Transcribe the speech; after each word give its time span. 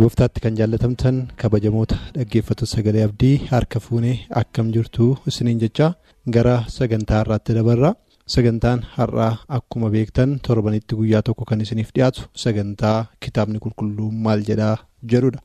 Gooftaatti 0.00 0.40
kan 0.44 0.56
jaallatamtan 0.58 1.16
kabajamoota 1.40 1.96
dhaggeeffattoota 2.16 2.72
sagalee 2.74 3.04
abdii 3.08 3.36
harka 3.52 3.80
fuunee 3.84 4.16
akkam 4.40 4.72
jirtu 4.74 5.06
isiniin 5.30 5.60
jecha 5.62 5.88
gara 6.36 6.56
sagantaa 6.76 7.18
har'aatti 7.22 7.56
dabarra 7.58 7.90
sagantaan 8.34 8.80
har'aa 8.96 9.32
akkuma 9.58 9.90
beektan 9.94 10.30
torbanitti 10.48 10.98
guyyaa 11.00 11.22
tokko 11.28 11.44
kan 11.50 11.60
isiniif 11.66 11.90
dhiyaatu 11.96 12.28
sagantaa 12.44 12.98
kitaabni 13.26 13.58
qulqulluu 13.66 14.10
maal 14.26 14.42
jedhaa 14.50 14.76
jedhudha 15.12 15.40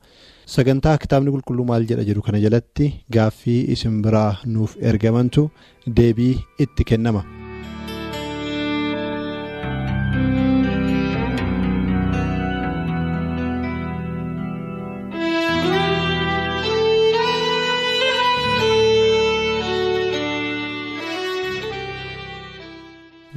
sagantaa 0.56 0.96
kitaabni 1.04 1.30
qulqulluu 1.36 1.64
maal 1.70 1.86
jedha 1.92 2.04
jedhu 2.10 2.22
kana 2.26 2.38
jalatti 2.46 2.92
gaaffii 3.16 3.60
isin 3.76 4.02
biraa 4.06 4.30
nuuf 4.54 4.76
ergamantu 4.90 5.50
deebii 5.98 6.34
itti 6.64 6.84
kennama. 6.90 7.22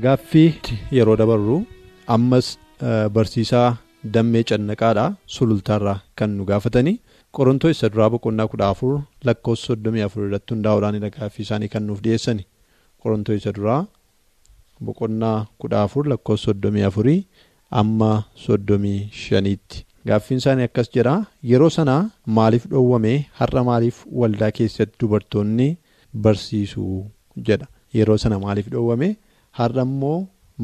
Gaaffii 0.03 0.53
yeroo 0.97 1.15
dabarru 1.21 1.57
ammas 2.15 2.47
barsiisaa 3.15 3.67
dammee 4.15 4.43
cannaqaadhaa 4.49 5.09
sulultaarraa 5.35 5.97
kan 6.21 6.31
nu 6.37 6.45
gaafatanii 6.49 6.95
qorontoo 7.37 7.71
isa 7.75 7.89
duraa 7.93 8.09
boqonnaa 8.15 8.47
kudha 8.53 8.67
afur 8.73 8.93
lakkoofsa 9.29 9.65
soddomii 9.71 10.03
afur 10.07 10.25
irratti 10.27 10.53
hundaa'uudhaanidha 10.55 11.09
gaaffii 11.17 11.45
isaanii 11.47 11.71
kan 11.75 11.83
nuuf 11.87 12.01
dhiyeessani 12.07 12.45
qorontoo 13.03 13.35
isa 13.41 13.53
duraa 13.57 13.79
boqonnaa 14.89 15.37
kudha 15.63 15.81
afur 15.87 16.05
lakkoofsa 16.13 16.45
soddomii 16.51 16.85
afurii 16.89 17.19
amma 17.81 18.11
soddomii 18.45 18.99
shaniitti 19.23 19.85
gaaffiin 20.11 20.43
isaanii 20.43 20.67
akkas 20.69 20.91
jedha 20.97 21.15
yeroo 21.51 21.69
sanaa 21.79 22.01
maaliif 22.39 22.67
dhoowwame 22.73 23.13
har'a 23.41 23.63
maaliif 23.69 24.03
waldaa 24.23 24.51
keessatti 24.59 24.99
dubartoonni 25.05 25.69
barsiisuu 26.27 26.97
jedha 27.49 27.67
yeroo 27.99 28.17
sana 28.23 28.39
maaliif 28.43 28.67
dhoowwame. 28.73 29.09
Har'a 29.59 29.83
immoo 29.87 30.17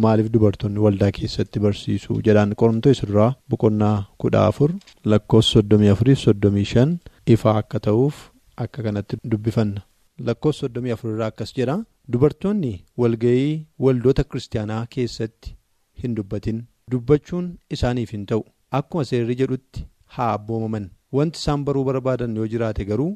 maaliif 0.04 0.30
dubartoonni 0.34 0.80
waldaa 0.86 1.12
keessatti 1.18 1.60
barsiisuu? 1.66 2.18
Jedhaan 2.28 2.56
qorontoo 2.62 2.92
isa 2.96 3.08
duraa 3.12 3.30
boqonnaa 3.54 3.96
kudha 4.24 4.42
afur 4.52 4.72
lakkoofsa 5.14 5.52
soddomii 5.58 5.90
afurii 5.94 6.16
soddomii 6.26 6.66
shan 6.74 6.92
ifaa 7.36 7.56
akka 7.62 7.80
ta'uuf 7.88 8.18
akka 8.66 8.84
kanatti 8.88 9.18
dubbifanna. 9.32 9.82
Lakkoofsa 10.28 10.60
soddomii 10.66 10.94
afur 10.96 11.10
irraa 11.16 11.32
akkas 11.34 11.54
jedha. 11.60 11.78
Dubartoonni 12.14 12.74
walga'ii 13.02 13.52
waldoota 13.86 14.24
kiristaanaa 14.30 14.86
keessatti 14.96 15.56
hin 16.04 16.16
dubbatin. 16.18 16.64
Dubbachuun 16.92 17.46
isaaniif 17.76 18.12
hin 18.16 18.26
ta'u. 18.32 18.44
Akkuma 18.80 19.04
seerri 19.10 19.36
jedhutti 19.42 19.86
haa 20.16 20.32
abboomaman 20.38 20.90
wanti 21.18 21.40
isaan 21.42 21.64
baruu 21.68 21.84
barbaadan 21.90 22.36
yoo 22.40 22.48
jiraate 22.54 22.86
garuu 22.90 23.12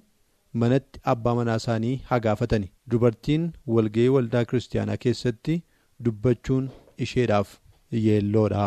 manatti 0.63 0.99
abbaa 1.13 1.35
manaa 1.39 1.55
isaanii 1.61 1.93
haa 2.09 2.19
gaafatani 2.25 2.67
dubartiin 2.91 3.45
walga'ii 3.75 4.07
waldaa 4.15 4.43
kiristaanaa 4.49 4.97
keessatti 5.05 5.55
dubbachuun 6.07 6.69
isheedhaaf 7.05 7.49
yeelloodha 8.05 8.65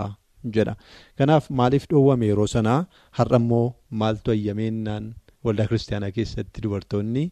jedha 0.56 0.74
kanaaf 1.18 1.50
maaliif 1.60 1.86
dhoowwame 1.92 2.26
yeroo 2.30 2.46
sanaa 2.54 2.80
har'a 3.20 3.36
immoo 3.42 3.66
maaltu 4.02 4.30
ayyameennaan 4.36 5.06
waldaa 5.48 5.66
kiristaanaa 5.70 6.10
keessatti 6.18 6.60
dubartoonni 6.66 7.24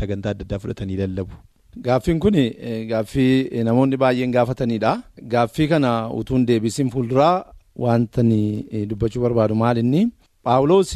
sagantaa 0.00 0.30
adda 0.34 0.44
addaa 0.46 0.58
fudhatanii 0.64 0.96
lallabu. 1.02 1.34
Gaaffiin 1.86 2.18
kun 2.24 2.36
gaaffii 2.90 3.62
namoonni 3.68 3.96
baay'een 4.02 4.32
gaafatanidha. 4.36 4.92
Gaaffii 5.32 5.66
kana 5.72 5.90
utuu 6.18 6.36
hin 6.36 6.46
deebisiin 6.50 6.90
fuulduraa 6.94 7.34
wanta 7.84 8.22
dubbachuu 8.90 9.22
barbaadu 9.24 9.54
maal 9.62 9.76
inni 9.82 10.06
Paawuloos 10.48 10.94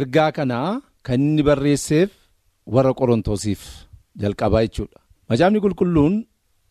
ergaa 0.00 0.30
kanaa. 0.38 0.80
Kan 1.02 1.20
inni 1.20 1.42
barreesseef 1.42 2.10
warra 2.66 2.92
qorontoosiif 2.94 3.62
jalqabaa 4.22 4.62
jechuudha. 4.66 4.98
Macaafni 5.28 5.58
qulqulluun 5.64 6.14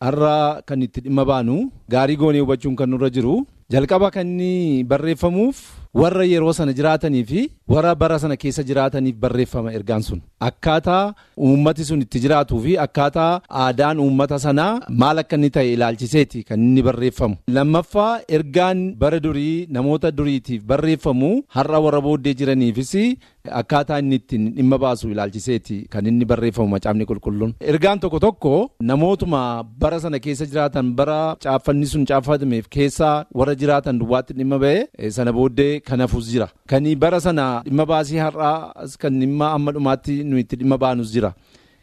har'a 0.00 0.62
kan 0.66 0.80
itti 0.82 1.00
dhimma 1.04 1.24
baanu 1.30 1.56
gaarii 1.92 2.16
goonee 2.16 2.40
hubachuun 2.44 2.76
kan 2.76 2.88
nurra 2.90 3.10
jiru 3.16 3.34
jalqaba 3.72 4.10
kan 4.10 4.26
inni 4.26 4.84
barreeffamuuf 4.90 5.58
warra 6.00 6.24
yeroo 6.24 6.52
sana 6.58 6.72
jiraatanii 6.78 7.24
fi 7.30 7.40
warra 7.72 7.94
bara 8.02 8.18
sana 8.18 8.36
keessa 8.42 8.62
jiraataniif 8.68 9.16
barreeffama 9.24 9.72
ergaan 9.78 10.02
sun. 10.02 10.20
Akkaataa 10.48 11.14
uummati 11.48 11.84
sun 11.84 12.00
itti 12.04 12.20
jiraatuu 12.24 12.60
fi 12.64 12.76
akkaataa 12.84 13.40
aadaan 13.64 14.00
uummata 14.04 14.38
sanaa 14.44 14.80
maal 15.02 15.18
akka 15.22 15.36
inni 15.36 15.50
ta'e 15.56 15.72
ilaalchiseeti 15.74 16.42
kan 16.48 16.60
inni 16.68 16.82
barreeffamu. 16.88 17.36
Lammaffaa 17.56 18.20
ergaan 18.38 18.80
bara 19.02 19.20
durii 19.26 19.66
namoota 19.76 20.10
duriitiif 20.18 20.64
barreeffamu 20.72 21.30
har'a 21.58 21.80
warra 21.86 22.00
booddee 22.06 22.34
jiraniifis 22.40 22.94
akkaataa 23.60 23.98
inni 24.02 24.16
ittiin 24.22 24.48
dhimma 24.56 24.78
baasu 24.78 25.08
ilaalchiseeti 25.12 25.78
kan 25.92 26.06
inni 26.06 26.24
barreeffamu 26.32 26.68
macaafni 26.74 27.04
qulqulluun. 27.12 27.54
Ergaan 27.60 28.00
tokko 28.00 28.18
tokko 28.26 28.54
namootuma 28.80 29.42
bara 29.84 30.00
sana 30.00 30.18
keessa 30.18 30.46
jiraatan 30.46 30.94
bara 30.96 31.36
caaffanni 31.44 31.86
sun 31.86 32.04
caaffatameef 32.10 32.68
keessa 32.78 33.12
warra 33.34 33.54
jiraatan 33.64 33.98
duwwaatti 34.02 34.32
dhimma 34.40 34.58
ba'e 34.66 35.10
sana 35.10 35.32
booddee 35.38 35.80
kan 35.88 36.00
hafus 36.00 36.30
jira. 36.32 36.48
Kan 36.68 36.84
bara 36.96 37.20
sana 37.20 37.62
dhimma 37.66 37.86
baasii 37.86 38.18
har'aa 38.18 38.86
kan 39.00 39.20
dhimma 39.20 39.52
amma 39.54 39.72
dhumaatti 39.72 40.24
nuyi 40.24 40.42
itti 40.44 40.56
dhimma 40.56 40.78
baanus 40.78 41.12
jira. 41.12 41.34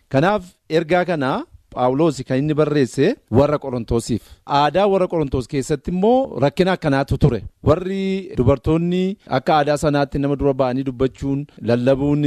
Kanaaf 0.10 0.44
ergaa 0.70 1.06
kana 1.06 1.46
Paawuloos 1.70 2.18
kan 2.28 2.38
inni 2.42 2.54
barreesse 2.58 3.16
warra 3.32 3.58
qorontoosiif. 3.64 4.22
Aadaa 4.60 4.88
warra 4.90 5.08
qorontoos 5.08 5.48
keessatti 5.48 5.92
immoo 5.94 6.40
rakkina 6.44 6.72
akkanaatu 6.74 7.18
ture. 7.22 7.44
Warri 7.64 8.34
dubartoonni 8.38 9.18
akka 9.38 9.54
aadaa 9.58 9.78
sanaatti 9.78 10.18
nama 10.20 10.36
dura 10.36 10.54
ba'anii 10.62 10.84
dubbachuun 10.88 11.46
lallabuun 11.62 12.26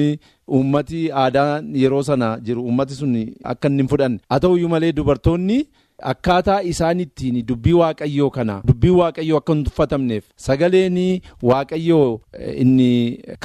uummati 0.49 1.01
aadaa 1.23 1.61
yeroo 1.83 2.03
sana 2.11 2.29
jiru 2.47 2.63
uummati 2.63 2.95
sun 2.95 3.17
akka 3.45 3.69
inni 3.69 3.83
hin 3.83 3.89
fudhanne. 3.95 4.21
Haa 4.31 4.39
ta'uyyuu 4.39 4.69
malee 4.75 4.93
dubartoonni. 4.93 5.59
Akkaataa 6.11 6.63
isaan 6.63 7.01
ittiin 7.01 7.37
dubbii 7.49 7.73
waaqayyoo 7.81 8.31
kana 8.37 8.55
dubbii 8.69 8.91
waaqayyoo 9.01 9.39
akka 9.39 9.53
hin 9.55 9.65
tuffatamneef 9.69 10.25
sagaleen 10.47 10.99
waaqayyoo 11.51 12.21
inni 12.65 12.89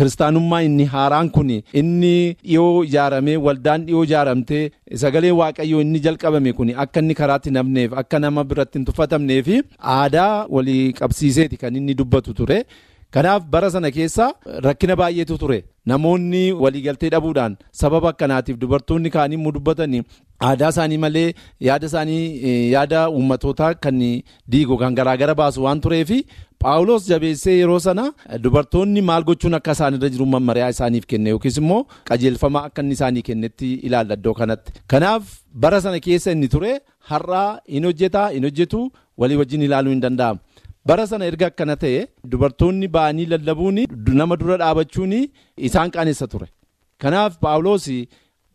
kiristaanummaa 0.02 0.62
inni 0.70 0.86
haaraan 0.96 1.30
kun 1.38 1.50
inni 1.84 2.14
dhiyoo 2.44 2.84
ijaaramee 2.90 3.38
waldaan 3.48 3.86
dhiyoo 3.86 4.04
ijaaramtee 4.10 4.64
sagalee 5.06 5.32
waaqayyoo 5.42 5.82
inni 5.86 6.00
jalqabame 6.10 6.54
kun 6.60 6.74
akka 6.86 7.00
inni 7.06 7.14
karaatti 7.22 7.52
nafneef 7.60 7.94
akka 8.04 8.20
nama 8.26 8.44
biratti 8.44 8.78
hin 8.80 8.86
tuffatamneef 8.92 9.48
aadaa 9.96 10.46
walii 10.50 10.94
qabsiiseeti 11.02 11.58
kan 11.58 11.76
inni 11.76 11.94
dubbatu 12.04 12.34
ture. 12.34 12.64
Kanaaf 13.16 13.44
bara 13.52 13.68
sana 13.72 13.90
keessa 13.96 14.26
rakkina 14.64 14.96
baay'eetu 15.00 15.36
ture 15.42 15.58
namoonni 15.92 16.42
waliigaltee 16.64 17.10
dhabuudhaan 17.14 17.54
sababa 17.82 18.10
akkanaatiif 18.10 18.58
dubartoonni 18.64 19.10
kaanii 19.14 19.36
immoo 19.40 19.52
dubbatanii 19.58 20.02
aadaa 20.50 20.70
isaanii 20.74 20.98
malee 21.04 21.34
yaada 21.68 21.88
isaanii 21.92 22.72
yaada 22.74 23.00
uummatootaa 23.10 23.74
kan 23.86 24.00
diigu 24.52 24.78
kan 24.82 24.96
garaagara 25.00 25.36
baasu 25.36 25.64
waan 25.64 25.82
tureef 25.86 26.12
paawuloos 26.64 27.08
jabeessee 27.10 27.56
yeroo 27.60 27.80
sana 27.80 28.06
dubartoonni 28.44 29.02
maal 29.10 29.24
gochuun 29.30 29.54
akka 29.60 29.72
isaanirra 29.78 30.10
jiru 30.16 30.26
mammariyaa 30.34 30.70
isaaniif 30.76 31.06
kenne 31.14 31.30
yookiis 31.34 31.58
immoo 31.62 31.82
qajeelfama 32.10 32.64
akka 32.70 32.82
inni 32.86 32.94
isaanii 33.00 33.22
kennetti 33.30 33.74
ilaalla 33.90 34.14
iddoo 34.20 34.34
kanatti. 34.34 34.72
Kanaaf 34.88 35.24
bara 35.54 35.82
sana 35.82 36.00
keessa 36.00 36.32
inni 36.38 36.48
ture 36.56 36.72
har'aa 37.12 37.50
hin 37.76 37.86
hojjetaa 37.90 38.28
hin 38.36 38.44
hojjetu 38.50 38.82
walii 39.18 39.36
wajjin 39.42 39.62
ilaaluu 39.70 39.92
hin 39.96 40.02
danda'amu. 40.06 40.40
bara 40.90 41.06
sana 41.08 41.26
erga 41.30 41.48
akkana 41.52 41.76
ta'e 41.80 42.02
dubartoonni 42.32 42.88
ba'anii 42.96 43.26
lallabuun 43.32 43.80
nama 44.20 44.36
dura 44.42 44.56
dhaabachuun 44.62 45.14
isaan 45.70 45.90
qaanessa 45.96 46.28
ture 46.34 46.48
kanaaf 47.04 47.34
paawuloos 47.46 47.88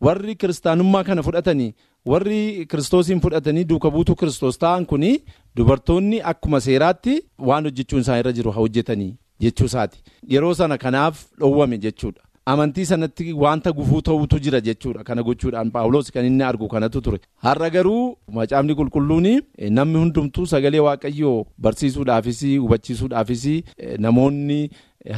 warri 0.05 0.35
kiristaanummaa 0.35 1.03
kana 1.03 1.23
fudhatanii 1.23 1.73
warri 2.11 2.65
kiristoosiin 2.71 3.21
fudhatanii 3.25 3.63
duuka 3.71 3.89
buutuu 3.91 4.15
kiristoos 4.15 4.57
ta'an 4.63 4.85
kun 4.85 5.05
dubartoonni 5.55 6.21
akkuma 6.31 6.59
seeraatti 6.67 7.21
waan 7.49 7.63
hojjechuun 7.69 8.01
isaan 8.01 8.19
irra 8.19 8.31
jiru 8.31 8.51
hojjetanii 8.51 9.15
jechuu 9.39 9.65
isaati. 9.65 9.97
Yeroo 10.33 10.53
sana 10.53 10.77
kanaaf 10.77 11.25
dhoowwame 11.39 11.77
jechuudha. 11.77 12.21
Amantii 12.45 12.85
sanatti 12.85 13.33
wanta 13.33 13.71
gufuu 13.71 14.01
ta'utu 14.01 14.39
jira 14.39 14.59
jechuudha. 14.61 15.03
Kana 15.03 15.23
gochuudhaan 15.23 15.71
paawuloos 15.71 16.11
kan 16.11 16.25
inni 16.25 16.43
argu 16.43 16.67
kanatu 16.67 17.01
ture. 17.01 17.19
Har'a 17.43 17.69
garuu 17.69 18.17
macaafni 18.31 18.75
qulqulluun 18.75 19.27
namni 19.69 19.97
hundumtuu 19.99 20.45
sagalee 20.45 20.79
waaqayyoo 20.87 21.45
barsiisuudhaafis 21.57 22.41
hubachiisuudhaafis 22.63 23.45
namoonni 23.99 24.69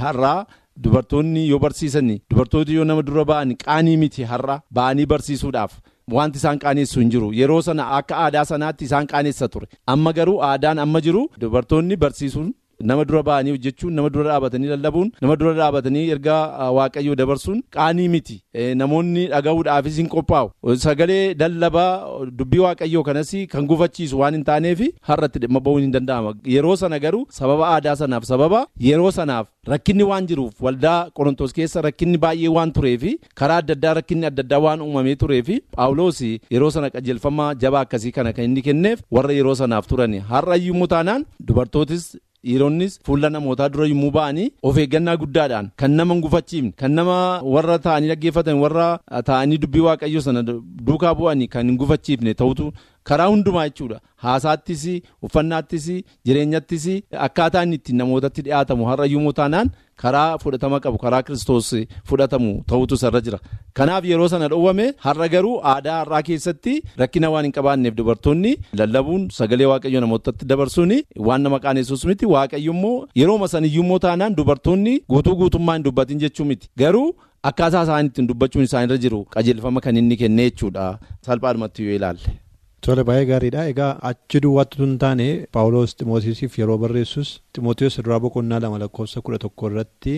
har'a. 0.04 0.46
Dubartoonni 0.84 1.48
yoo 1.50 1.60
barsiisan 1.60 2.10
dubartoonni 2.30 2.74
yoo 2.76 2.84
nama 2.86 3.02
dura 3.02 3.24
ba'an 3.26 3.56
qaanii 3.64 3.98
miti 3.98 4.24
har'a 4.32 4.58
ba'anii 4.78 5.06
barsiisuudhaaf 5.12 5.78
wanti 6.12 6.38
isaan 6.38 6.60
qaanessu 6.60 7.00
hin 7.00 7.10
jiru. 7.14 7.32
Yeroo 7.34 7.62
sana 7.62 7.86
akka 7.98 8.16
aadaa 8.26 8.44
sanaatti 8.46 8.86
isaan 8.86 9.08
qaaneessa 9.08 9.48
ture. 9.48 9.68
Amma 9.88 10.12
garuu 10.14 10.42
aadaan 10.50 10.80
amma 10.80 11.02
jiru 11.02 11.22
dubartoonni 11.40 11.96
barsiisuun 11.96 12.54
nama 12.80 13.06
dura 13.06 13.24
ba'anii 13.24 13.52
hojjechuun 13.56 13.94
nama 13.94 14.10
dura 14.10 14.30
dhaabatanii 14.30 14.68
lallabuun 14.74 15.12
nama 15.22 15.36
dura 15.36 15.54
dhaabatanii 15.60 16.10
ergaa 16.16 16.72
waaqayyoo 16.78 17.16
dabarsuun 17.16 17.62
qaanii 17.78 18.08
miti. 18.10 18.42
Namoonni 18.76 19.28
dhaga'uudhaafis 19.34 19.98
hin 19.98 20.08
qophaa'u. 20.10 20.52
Sagalee 20.86 21.34
lallabaa 21.40 22.26
dubbii 22.40 22.60
waaqayyoo 22.66 23.04
kanas 23.04 23.32
kan 23.52 23.66
gufachiisu 23.68 24.20
waan 24.20 24.34
hin 24.36 24.44
taaneef 24.44 24.82
har'atti 25.10 25.40
dhimma 25.40 25.60
ba'uun 25.60 25.82
hin 25.82 25.92
danda'ama. 25.92 26.34
Yeroo 26.46 26.76
sana 26.76 27.00
garuu 27.00 27.26
sababa 27.30 27.68
aadaa 27.76 27.96
sanaaf 27.96 28.24
sababa 28.24 28.66
yeroo 28.80 29.12
sanaaf 29.12 29.48
rakkinni 29.68 30.04
waan 30.04 30.28
jiruuf 30.28 30.62
waldaa 30.62 31.10
qorontos 31.20 31.54
keessa 31.54 31.82
rakkinni 31.82 32.18
baay'ee 32.18 32.48
waan 32.58 32.72
tureef 32.72 33.04
karaa 33.42 33.58
adda 33.64 33.74
addaa 33.78 33.94
rakkinni 34.00 34.26
adda 34.30 34.44
addaa 34.46 34.60
waan 34.66 34.82
uumamee 34.82 35.16
tureef 35.24 35.50
paawuloos 35.78 36.22
yeroo 36.22 36.70
sana 36.76 36.90
qajeelfama 36.90 37.54
jabaa 37.64 37.82
akkasii 37.88 38.12
kana 38.18 38.34
kan 38.34 38.46
inni 38.46 38.62
kenneef 38.62 39.02
warra 39.12 39.34
yeroo 39.34 39.56
sanaaf 39.56 39.88
turan. 39.88 40.20
Har'a 40.32 40.58
iyyuu 40.58 40.88
taanaan 40.88 41.26
dubartootis 41.48 42.18
dhiironnis 42.46 43.00
fuula 43.06 43.30
namootaa 43.36 43.70
dura 43.70 43.88
yommuu 43.92 44.12
ba'anii 44.18 44.48
of 44.64 44.78
eeggannaa 44.84 45.18
guddaadhaan 45.24 45.70
kan 45.84 45.92
nama 46.00 46.16
gufachiifne 46.26 46.72
kan 46.82 46.92
nama 47.00 47.18
warra 47.56 47.78
ta'anii 47.88 48.08
dhaggeeffatan 48.14 48.60
warra 48.64 48.88
ta'anii 49.30 49.58
dubbii 49.64 49.86
waaqayyo 49.88 50.22
sana 50.28 50.44
duukaa 50.90 51.14
bu'anii 51.22 51.48
kan 51.56 51.68
hin 51.68 51.78
gufachiifne 51.84 52.34
ta'utu 52.44 52.72
karaa 53.10 53.28
hundumaa 53.32 53.66
jechuudha. 53.70 54.00
Haasaattis 54.26 54.84
uffannaattis 55.26 55.86
jireenyattis 56.26 56.86
akkaataa 57.26 57.64
inni 57.66 57.76
ittiin 57.80 57.98
namootatti 58.02 58.42
dhiyaatamu 58.46 58.86
har'a 58.90 59.06
yommuu 59.14 59.34
taanaan 59.40 59.70
karaa 60.04 60.38
fudhatama 60.44 60.80
qabu 60.86 60.98
karaa 61.04 61.22
kiristoos 61.28 61.70
fudhatamu 62.10 62.52
ta'utu 62.70 62.98
sarra 62.98 63.22
jira. 63.26 63.40
Kanaaf 63.78 64.06
yeroo 64.12 64.28
sana 64.34 64.48
dhoowwame 64.54 64.86
har'a 65.06 65.28
garuu 65.34 65.60
aadaa 65.72 65.98
har'aa 66.02 66.22
keessatti 66.30 66.74
rakkina 67.02 67.30
waan 67.34 67.46
hin 67.48 67.54
qabaanneef 67.58 67.96
dubartoonni 68.00 68.54
lallabuun 68.82 69.28
sagalee 69.38 69.68
waaqayyo 69.72 70.02
namootatti 70.06 70.46
dabarsuun 70.54 70.94
waan 71.28 71.42
nama 71.48 71.60
qaanessuus 71.66 72.06
miti. 72.12 72.26
Waaqayyo 72.36 72.72
immoo 72.74 73.08
yeroo 73.22 73.48
saniyyuu 73.54 74.00
taanaan 74.08 74.36
dubartoonni 74.40 74.96
guutuu 75.10 75.36
guutummaa 75.42 75.76
hin 75.78 75.84
dubbatin 75.90 76.20
jechuu 76.26 76.46
miti. 76.46 76.70
Garuu 76.78 77.08
akkaataa 77.44 77.84
isaan 77.88 78.06
ittiin 78.10 78.28
dubbachuun 78.32 78.64
isaanirra 78.70 78.98
jiru 78.98 79.22
qajeelfama 79.36 79.82
kan 79.82 79.98
inni 79.98 80.18
kenne 80.24 80.50
jechuudha. 80.50 80.88
Salphaadhumatti 81.26 81.86
yoo 81.88 81.96
ilaalle. 82.00 82.45
Tole 82.86 83.04
baay'ee 83.08 83.26
gaariidha. 83.32 83.62
Egaa 83.72 83.92
achi 84.10 84.40
duwwaatti 84.46 84.78
tun 84.82 84.94
taane 85.04 85.28
Paawuloos 85.56 85.92
Ximootiisiif 86.00 86.58
yeroo 86.60 86.78
barreessus 86.84 87.30
Ximootiyoos 87.56 87.98
duraa 88.06 88.20
boqonnaa 88.26 88.60
lama 88.64 88.78
lakkoofsa 88.84 89.22
kudha 89.26 89.40
tokko 89.46 89.70
irratti 89.72 90.16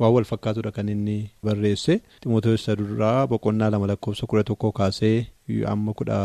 waan 0.00 0.12
wal 0.14 0.24
fakkaatudha 0.30 0.72
kan 0.76 0.88
inni 0.94 1.16
barreesse. 1.48 1.94
Ximootiyoos 2.22 2.66
duraa 2.80 3.26
boqonnaa 3.32 3.70
lama 3.74 3.86
lakkoofsa 3.92 4.26
kudha 4.30 4.44
tokko 4.50 4.72
kaasee 4.78 5.16
amma 5.72 5.92
kudha 6.00 6.18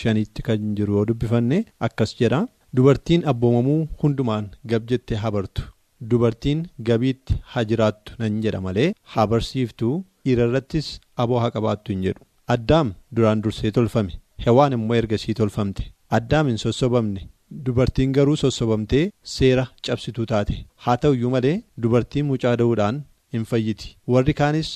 shaniitti 0.00 0.42
kan 0.48 0.74
jiru 0.76 0.96
yoo 0.98 1.04
dubbifanne 1.10 1.58
akkas 1.88 2.12
jedha. 2.20 2.40
Dubartiin 2.76 3.24
abboomamuu 3.30 3.80
hundumaan 4.02 4.50
gab 4.70 4.82
jettee 4.90 5.16
haa 5.22 5.30
bartu. 5.36 5.62
Dubartiin 6.10 6.60
gabiitti 6.88 7.34
haa 7.54 7.64
jiraattu 7.70 8.12
nan 8.20 8.40
jedha 8.44 8.60
malee 8.66 8.88
haa 9.14 9.26
barsiiftu 9.32 9.90
dhiirarrattis 10.24 10.88
aboo 11.24 11.38
haa 11.42 11.50
qabaattu 11.56 11.92
hin 11.92 12.02
jedhu. 12.08 12.24
Addaam 12.54 12.92
duraan 13.16 13.42
dursee 13.44 13.70
tolfame. 13.78 14.12
Hewaan 14.44 14.72
immoo 14.76 14.96
ergasii 15.00 15.34
tolfamte 15.40 15.84
addaam 16.18 16.48
hin 16.50 16.58
sossobamne 16.62 17.22
dubartiin 17.66 18.12
garuu 18.18 18.36
sossobamtee 18.42 19.02
seera 19.34 19.64
cabsituu 19.88 20.26
taate 20.32 20.56
haa 20.86 20.96
ta'u 21.04 21.14
iyyuu 21.18 21.30
malee 21.34 21.54
dubartiin 21.86 22.26
mucaa 22.30 22.54
da'uudhaan 22.62 23.02
hin 23.36 23.44
fayyiti 23.52 23.92
warri 24.14 24.34
kaanis 24.40 24.70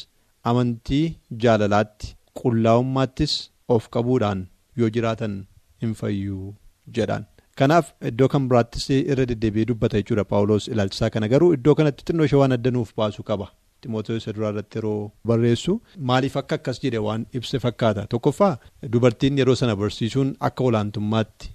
amantii 0.52 1.04
jaalalaatti 1.46 2.12
qullaa'ummaattis 2.42 3.34
of 3.76 3.88
qabuudhaan 3.96 4.46
yoo 4.82 4.90
jiraatan 4.96 5.34
hin 5.82 5.94
fayyuu 6.00 6.54
jedhaan. 6.98 7.24
Kanaaf 7.58 7.86
iddoo 8.10 8.28
kan 8.32 8.48
biraattis 8.48 8.86
irra 8.96 9.24
deddeebi'ee 9.30 9.66
dubbata 9.70 9.98
jechuudha 10.00 10.24
Paawuloos 10.32 10.68
ilaalchisaa 10.72 11.10
kana 11.14 11.28
garuu 11.34 11.52
iddoo 11.56 11.74
kanatti 11.78 12.04
xinnoo 12.08 12.26
ishee 12.28 12.40
waan 12.42 12.52
addanuuf 12.56 12.90
baasu 13.00 13.22
qaba. 13.30 13.46
Ximootoos 13.86 14.22
isa 14.22 14.32
duraa 14.36 14.50
irratti 14.54 14.78
yeroo 14.80 14.98
barreessu 15.30 15.78
maaliif 16.10 16.36
akka 16.42 16.58
akkas 16.60 16.80
jedhe 16.84 16.98
waan 17.08 17.26
ibse 17.40 17.58
fakkaata. 17.64 18.06
Tokkoffaa 18.14 18.52
dubartiin 18.92 19.38
yeroo 19.42 19.54
sana 19.62 19.76
barsiisuun 19.82 20.36
akka 20.50 20.64
olaantummaatti 20.70 21.50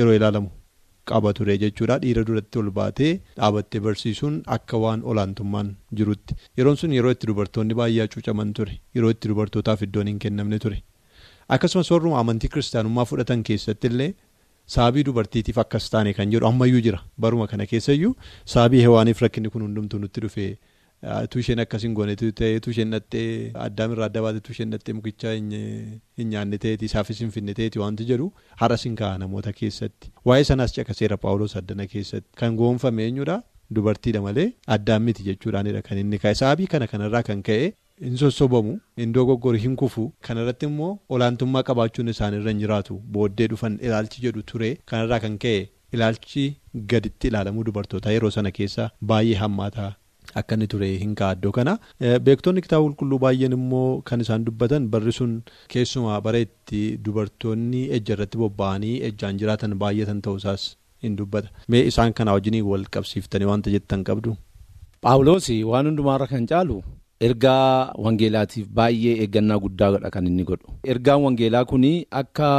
yeroo 0.00 0.14
ilaalamu 0.20 0.50
qaba 1.10 1.32
ture 1.36 1.54
jechuudha. 1.62 1.98
Dhiira 2.02 2.24
duratti 2.28 2.58
ol 2.62 2.70
baatee 2.78 3.12
dhaabattee 3.36 3.80
barsiisuun 3.86 4.42
akka 4.56 4.76
waan 4.84 5.02
olaantummaan 5.12 5.70
jirutti. 6.00 6.34
Yeroon 6.58 6.76
sun 6.76 6.92
yeroo 6.98 7.10
itti 7.16 7.26
dubartoonni 7.30 7.74
baay'ee 7.82 8.02
hacuucaman 8.06 8.52
ture. 8.60 8.74
Yeroo 8.94 9.10
itti 9.16 9.28
dubartootaaf 9.32 9.82
iddoon 9.88 10.06
hin 10.12 10.18
kennamne 10.24 10.58
ture. 10.64 10.82
Akkasumas 11.48 11.90
warruma 11.90 12.18
amantii 12.20 12.48
kiristaanummaa 12.54 13.04
fudhatan 13.10 13.42
keessatti 13.50 13.86
illee 13.92 14.10
saabii 14.74 15.04
dubartiitiif 15.08 15.58
akkas 15.62 15.86
taane 15.94 16.12
kan 16.16 16.30
jedhu 16.34 16.46
ammayyuu 16.50 16.80
jira. 16.86 16.98
Baruma 17.20 17.46
kana 17.52 17.66
keessayyuu 17.70 18.12
saabii 18.54 18.82
hewaaniif 18.86 19.22
rakkinni 19.24 19.48
kun 19.54 19.62
hundumtuu 19.66 19.98
nutti 20.02 20.20
dhufee. 20.24 20.58
Tu 21.30 21.38
isheen 21.42 21.60
akkas 21.64 21.82
hin 21.86 21.94
goone 21.98 22.14
ta'ee 22.20 22.60
tu 22.66 22.70
isheen 22.74 22.90
dhattee 22.94 23.26
addaamirraa 23.66 24.06
adda 24.10 24.22
baate 24.26 24.40
tu 24.46 24.52
isheen 24.54 24.70
dhattee 24.74 24.94
mukicha 25.00 25.32
hin 25.38 25.52
nyaanne 26.32 26.58
ta'eeti 26.64 26.84
isaafis 26.90 27.20
hin 27.24 27.30
finne 27.36 27.54
ta'eeti 27.58 27.78
wanti 27.82 28.06
jedhu 28.08 28.26
haras 28.62 28.84
hin 28.88 28.96
ka'a 29.02 29.18
namoota 29.24 29.52
keessatti. 29.60 30.10
Waa'ee 30.30 30.44
sanaas 30.50 30.74
caqaseera 30.78 31.16
paawuloos 31.26 31.56
addana 31.62 31.86
keessatti. 31.92 32.28
Kan 32.40 32.56
goonfame 32.62 33.04
eenyudha? 33.08 33.36
Dubartiidha 33.76 34.20
malee 34.24 34.46
addaan 34.76 35.02
miti 35.06 35.22
jechuudhaanidha. 35.28 35.82
Kan 35.88 35.98
inni 36.02 36.18
ka'e 36.24 36.34
saabii 36.42 36.66
kana 36.74 36.86
kanarraa 36.94 37.22
kan 37.30 37.42
ka'e 37.50 37.70
hin 38.08 38.16
sossobamu 38.24 38.74
hin 39.02 39.12
dogoggore 39.18 39.58
hin 39.66 39.76
kufu. 39.84 40.04
Kanarratti 40.28 40.66
immoo 40.72 40.90
olaantummaa 41.16 41.62
qabaachuun 41.70 42.08
isaanirra 42.14 42.50
hin 42.54 42.60
jiraatu. 42.64 42.98
Booddee 43.16 43.46
dhufan 43.54 43.78
ilaalchi 43.90 44.22
jedhu 44.26 44.42
ture. 44.52 44.70
Kanarraa 44.92 45.20
kan 45.26 45.38
ka'e 45.46 45.68
ilaalchi 45.98 46.44
gaditti 46.92 47.28
ilaalamuu 47.32 47.64
dubartootaa 47.70 48.12
yeroo 48.18 48.30
sana 48.40 48.50
keessa 48.60 48.90
baay'ee 49.12 49.38
hammaataa. 49.44 49.90
Akka 50.36 50.54
inni 50.56 50.66
ture 50.72 50.88
hin 51.02 51.14
ka'a 51.20 51.34
iddoo 51.36 51.52
kana 51.58 51.72
beektonni 52.26 52.62
kitaaba 52.66 52.84
qulqulluu 52.88 53.18
baay'een 53.24 53.54
immoo 53.58 54.02
kan 54.10 54.20
isaan 54.24 54.44
dubbatan 54.48 54.88
barri 54.94 55.12
sun 55.18 55.32
keessumaa 55.74 56.18
bara 56.26 56.42
itti 56.46 56.82
dubartoonni 57.06 57.82
ejja 57.98 58.14
irratti 58.18 58.38
bobba'anii 58.42 58.94
ejjaan 59.08 59.38
jiraatan 59.42 59.78
baay'atan 59.84 60.20
ta'uusaas 60.26 60.66
hin 61.06 61.16
dubbata 61.22 61.48
mee 61.74 61.82
isaan 61.92 62.12
kana 62.20 62.36
wajjin 62.38 62.60
wal 62.70 62.84
qabsiiftanii 62.96 63.48
wanta 63.52 63.70
jettan 63.76 64.04
qabdu. 64.10 64.36
Paawuloos 65.02 65.48
waan 65.72 65.86
hundumaarra 65.92 66.26
kan 66.34 66.46
caalu 66.52 66.82
ergaa 67.26 67.92
wangeelaatiif 68.04 68.66
baay'ee 68.78 69.14
eeggannaa 69.22 69.58
guddaadha 69.64 70.10
kan 70.14 70.26
inni 70.26 70.44
godhu. 70.50 70.70
Ergaan 70.92 71.22
wangeelaa 71.24 71.64
kun 71.64 71.84
akka 72.20 72.50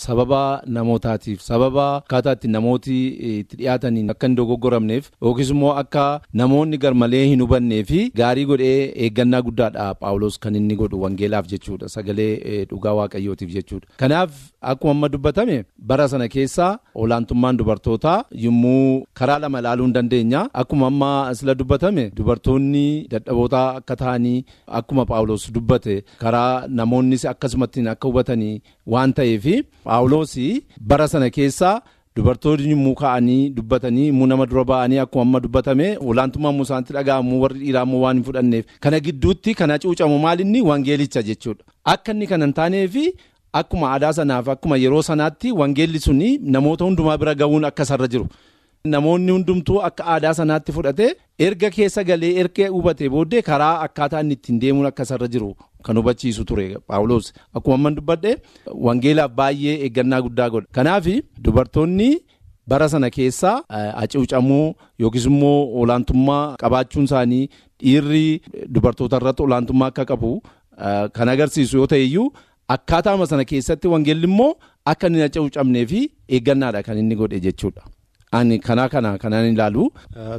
sababa 0.00 0.62
namootaatiif 0.66 1.40
sababa 1.40 1.86
akkaataa 1.96 2.32
itti 2.38 2.48
namooti 2.48 2.96
itti 3.40 3.56
dhiyaataniin 3.60 4.10
akka 4.14 4.26
hin 4.26 4.36
dogoggoramneef 4.36 5.10
yookiis 5.22 5.50
immoo 5.54 5.72
akka 5.82 6.04
namoonni 6.40 6.78
garmalee 6.84 7.24
hin 7.26 7.40
hubannee 7.44 7.82
fi 7.90 8.00
gaarii 8.20 8.44
godhee 8.52 8.92
eeggannaa 9.06 9.42
guddaadha 9.48 9.94
Paawuloos 10.02 10.38
kan 10.38 10.54
inni 10.60 10.76
godhu 10.82 11.00
wangeelaaf 11.04 11.46
jechuudha 11.54 11.88
sagalee 11.88 12.64
dhugaa 12.70 12.92
waaqayyootiif 13.00 13.50
jechuudha. 13.56 13.86
Kanaaf 13.96 14.30
akkuma 14.60 14.90
amma 14.92 15.08
dubbatame 15.08 15.64
bara 15.78 16.08
sana 16.08 16.28
keessaa 16.28 16.78
olaantummaan 16.94 17.56
dubartootaa 17.56 18.24
yommuu 18.44 19.04
karaa 19.14 19.38
lama 19.38 19.58
ilaaluu 19.64 19.84
hin 19.88 19.92
dandeenya 19.98 20.44
akkuma 20.64 20.86
amma 20.92 21.10
asila 21.32 21.54
dubbatame 21.54 22.10
dubartoonni 22.16 22.86
dadhaboota 23.10 23.62
akka 23.80 23.96
ta'anii 24.02 24.44
akkuma 24.80 25.04
paawuloos 25.10 25.48
dubbate 25.56 25.96
karaa 26.22 26.66
namoonnis 26.80 27.24
akkasumatti 27.32 27.88
akka 27.94 28.08
hubatanii 28.08 28.54
waan 28.94 29.12
ta'eef 29.18 29.46
paawuloos 29.88 30.34
bara 30.92 31.08
sana 31.14 31.30
keessaa 31.38 31.74
dubartoonni 32.16 32.70
yommuu 32.70 32.94
ka'anii 33.00 33.42
dubbatanii 33.56 34.06
yommuu 34.08 34.26
nama 34.30 34.46
dura 34.46 34.64
ba'anii 34.70 34.98
akkuma 35.04 35.22
amma 35.26 35.40
dubbatame 35.44 35.86
olaantummaa 36.08 36.50
yommuu 36.50 36.66
isaanitti 36.68 36.92
dhaga'amu 36.96 37.38
warri 37.42 37.58
dhiiraa 37.62 37.84
immoo 37.88 38.00
waan 38.04 38.16
hin 38.18 38.24
fudhanneef 38.26 38.64
kana 38.86 39.00
gidduutti 39.06 39.54
kana 39.60 39.78
cuucamu 39.84 40.18
maalinni 40.24 40.60
wangeelicha 40.70 41.22
jechuudha 41.28 41.64
akka 41.94 42.12
inni 42.16 42.26
kana 42.32 42.44
hin 42.48 42.54
taaneef 42.60 42.96
akkuma 43.60 43.86
aadaa 43.94 44.12
sanaaf 44.18 44.48
akkuma 44.56 44.76
yeroo 44.84 45.02
sanaatti 45.10 45.52
wangeelli 45.60 46.00
suni 46.06 46.28
namoota 46.56 46.84
hundumaa 46.88 47.16
bira 47.22 47.34
ga'uun 47.34 47.64
akka 47.70 47.84
sarra 47.90 48.06
jiru. 48.14 48.26
Namoonni 48.92 49.30
hundumtuu 49.32 49.80
akka 49.86 50.04
aadaa 50.12 50.34
sanaatti 50.34 50.72
fudhate 50.76 51.04
erga 51.46 51.68
keessa 51.74 52.02
galee 52.04 52.30
erga 52.42 52.66
hubate 52.76 53.08
booddee 53.14 53.42
karaa 53.48 53.74
akkaataa 53.84 54.20
inni 54.24 54.34
ittiin 54.38 54.58
deemuun 54.64 54.86
akka 54.88 55.04
sarra 55.10 55.28
jiru 55.34 55.50
kan 55.88 55.96
hubachiisu 56.00 56.44
ture 56.44 56.64
Paawuloos 56.86 57.28
akkuma 57.54 57.74
amma 57.78 57.90
dubbadhe 57.98 58.32
wangeelaaf 58.88 59.30
baay'ee 59.38 59.76
eeggannaa 59.86 60.20
guddaa 60.26 60.48
godha. 60.50 60.66
Kanaaf 60.72 61.06
dubartoonni 61.44 62.08
bara 62.66 62.88
sana 62.88 63.10
keessaa 63.10 63.54
hacuucamuu 64.00 64.74
yookiis 64.98 65.26
immoo 65.30 65.70
olaantummaa 65.84 66.56
qabaachuun 66.64 67.04
isaanii 67.12 67.48
dhiirri 67.80 68.42
dubartoota 68.74 69.16
irratti 69.22 69.42
olaantummaa 69.48 69.92
akka 69.94 70.04
qabu 70.10 70.34
kan 71.14 71.28
agarsiisu 71.36 71.76
yoo 71.78 71.86
ta'e 71.86 72.02
iyyuu 72.10 72.28
akkaataama 72.78 73.26
sana 73.30 73.44
keessatti 73.54 73.88
wangeelli 73.96 74.26
immoo 74.34 74.52
akka 74.84 75.06
inni 75.06 75.22
naca'uu 75.26 75.50
cabnee 75.58 75.86
fi 75.86 76.00
eeggannaadha 76.28 76.82
kan 76.82 76.98
inni 76.98 77.14
godhe 77.24 77.40
jechuudha. 77.48 77.82
Ani 78.38 78.58
kanaa 78.66 78.88
kana 78.88 79.10
kanaan 79.22 79.46
ilaalu. 79.52 79.82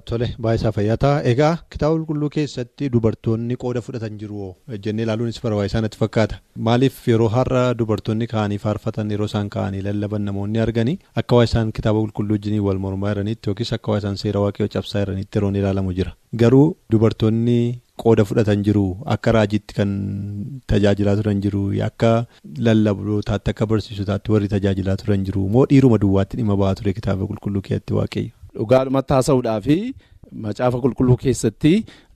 Tole 0.09 0.27
baay'isaa 0.43 0.71
fayyataa 0.77 1.12
egaa 1.31 1.51
kitaaba 1.73 1.95
qulqulluu 1.97 2.29
keessatti 2.35 2.89
dubartoonni 2.95 3.55
qooda 3.63 3.81
fudhatan 3.88 4.15
jiru 4.21 4.47
jennee 4.88 5.05
ilaaluunis 5.07 5.38
barbaachisaa 5.43 5.81
natti 5.85 6.00
fakkaata 6.03 6.39
maaliif 6.69 6.97
yeroo 7.12 7.29
har'a 7.35 7.63
dubartoonni 7.81 8.27
ka'anii 8.33 8.59
faarfatan 8.65 9.12
yeroo 9.15 9.29
isaan 9.31 9.50
ka'anii 9.57 9.83
lallaban 9.89 10.25
namoonni 10.29 10.59
arganii 10.65 10.97
akka 11.23 11.35
waa 11.41 11.45
isaan 11.51 11.71
kitaaba 11.79 12.01
qulqulluu 12.05 12.38
wajjin 12.39 12.59
wal 12.69 12.81
mormaa 12.88 13.13
jiranitti 13.13 13.50
yookiis 13.53 13.73
akka 13.79 13.91
waa 13.95 14.01
isaan 14.03 14.17
seera 14.25 14.41
waaqayyoo 14.47 14.73
cabsaa 14.77 15.05
jiranitti 15.05 15.38
yeroon 15.41 15.55
ilaalamu 15.63 15.93
jira 16.01 16.17
garuu 16.45 16.67
dubartoonni. 16.91 17.59
Qooda 18.01 18.23
fudhatan 18.25 18.63
jiru 18.65 18.83
akka 19.15 19.31
raajiitti 19.35 19.75
kan 19.79 19.89
tajaajilaa 20.71 21.13
turan 21.19 21.41
jiru 21.43 21.59
akka 21.88 22.09
lallabdootaatti 22.67 23.51
akka 23.53 23.65
barsiisotaatti 23.73 24.31
warri 24.33 24.47
tajaajilaa 24.53 24.95
turan 25.01 25.23
jiru 25.27 25.43
moo 25.55 25.65
dhiiruma 25.73 26.00
duwwaatti 26.05 26.38
dhimma 26.39 26.57
ba'aa 26.62 26.75
ture 26.79 26.93
kitaaba 27.00 27.27
qulqulluu 27.29 27.62
keessatti 27.67 27.93
waaqayyo. 28.00 28.31
Dhugaadhumatti 28.57 29.13
haasa'uudhaa 29.17 29.59
fi 29.67 29.77
macaafa 30.47 30.81
qulqulluu 30.88 31.17
keessatti 31.25 31.73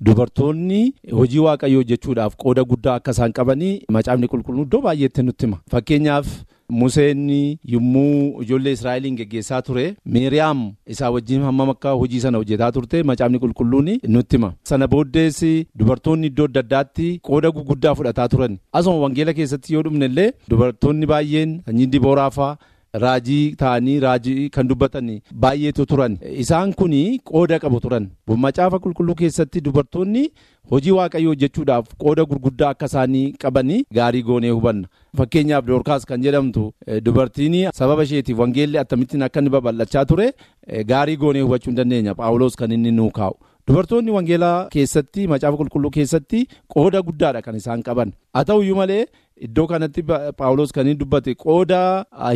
dubartoonni 0.09 0.81
hojii 1.21 1.45
waaqayyoo 1.47 1.81
hojjechuudhaaf 1.85 2.35
qooda 2.43 2.63
guddaa 2.73 2.95
akka 3.01 3.11
isaan 3.17 3.31
qabanii 3.39 3.73
macaafni 3.99 4.27
qulqulluu 4.33 4.65
iddoo 4.69 4.81
baay'eetti 4.89 5.23
nutti 5.29 5.45
hima 5.45 5.61
fakkeenyaaf. 5.75 6.27
Museen 6.69 7.29
yommuu 7.63 8.41
ijoollee 8.43 8.71
Israa'eliin 8.75 9.15
geggeessaa 9.17 9.61
ture 9.61 9.95
Meeriyaam 10.15 10.63
isaa 10.93 11.11
wajjin 11.15 11.41
hammam 11.47 11.69
akka 11.73 11.91
hojii 12.01 12.19
sana 12.19 12.37
hojjetaa 12.41 12.71
turte 12.71 13.03
macaafni 13.03 13.39
qulqulluun 13.39 13.89
nutti 14.07 14.35
hima. 14.37 14.49
Sana 14.63 14.87
booddees 14.87 15.39
dubartoonni 15.79 16.27
iddoo 16.27 16.45
adda 16.49 16.59
addaatti 16.59 17.19
qooda 17.23 17.51
guguddaa 17.51 17.95
fudhataa 17.95 18.27
turan. 18.27 18.57
Asuma 18.73 18.97
wangeela 19.05 19.33
keessatti 19.33 19.73
yoo 19.73 19.83
dhumne 19.83 20.05
illee 20.11 20.31
dubartoonni 20.49 21.05
baay'een 21.11 21.61
sanyii 21.65 21.87
dibooraa 21.93 22.29
fa'aa 22.37 22.57
raajii 23.03 23.55
ta'anii 23.61 23.99
raajii 23.99 24.49
kan 24.49 24.67
dubbatan 24.67 25.09
baay'eetu 25.33 25.85
turan. 25.85 26.17
Isaan 26.43 26.73
kun 26.73 26.91
qooda 27.31 27.59
qabu 27.59 27.79
turan. 27.79 28.09
Macaafa 28.27 28.79
qulqulluu 28.79 29.15
keessatti 29.15 29.61
dubartoonni 29.61 30.23
hojii 30.71 30.91
waaqayyoo 30.99 31.31
hojjechuudhaaf 31.33 31.85
qooda 32.03 32.25
gurguddaa 32.25 32.69
akka 32.75 32.85
isaanii 32.85 33.33
qabanii 33.43 33.83
gaarii 33.93 34.23
goonee 34.23 34.49
hubanna. 34.49 34.87
Fakkeenyaaf 35.17 35.65
Doorkaas 35.65 36.05
kan 36.05 36.21
jedhamtu 36.21 36.71
dubartiin 37.03 37.69
sababa 37.73 38.03
isheetiif 38.03 38.39
wangeelli 38.39 38.77
akkamittiin 38.77 39.23
akka 39.23 39.39
inni 39.39 39.49
babal'achaa 39.49 40.05
ture 40.05 40.31
gaarii 40.93 41.17
goonee 41.17 41.41
hubachuu 41.41 41.71
hin 41.71 41.77
dandeenya. 41.77 42.15
Paawuloos 42.15 42.55
kan 42.55 42.71
inni 42.71 42.91
nuu 42.91 43.09
kaa'u. 43.11 43.35
Dubartoonni 43.67 44.11
wangeelaa 44.15 44.67
keessatti 44.73 45.27
macaafa 45.27 45.57
qulqulluu 45.61 45.89
keessatti 45.95 46.39
qooda 46.73 47.01
guddaadha 47.07 47.41
kan 47.45 47.55
isaan 47.59 47.81
qaban. 47.87 48.13
Haa 48.33 48.45
ta'uyyuu 48.49 48.77
malee 48.79 49.05
iddoo 49.47 49.65
kanatti 49.71 50.03
Paawuloos 50.37 50.71
kan 50.77 50.87
inni 50.87 50.99
dubbate 51.01 51.33
qooda 51.41 51.79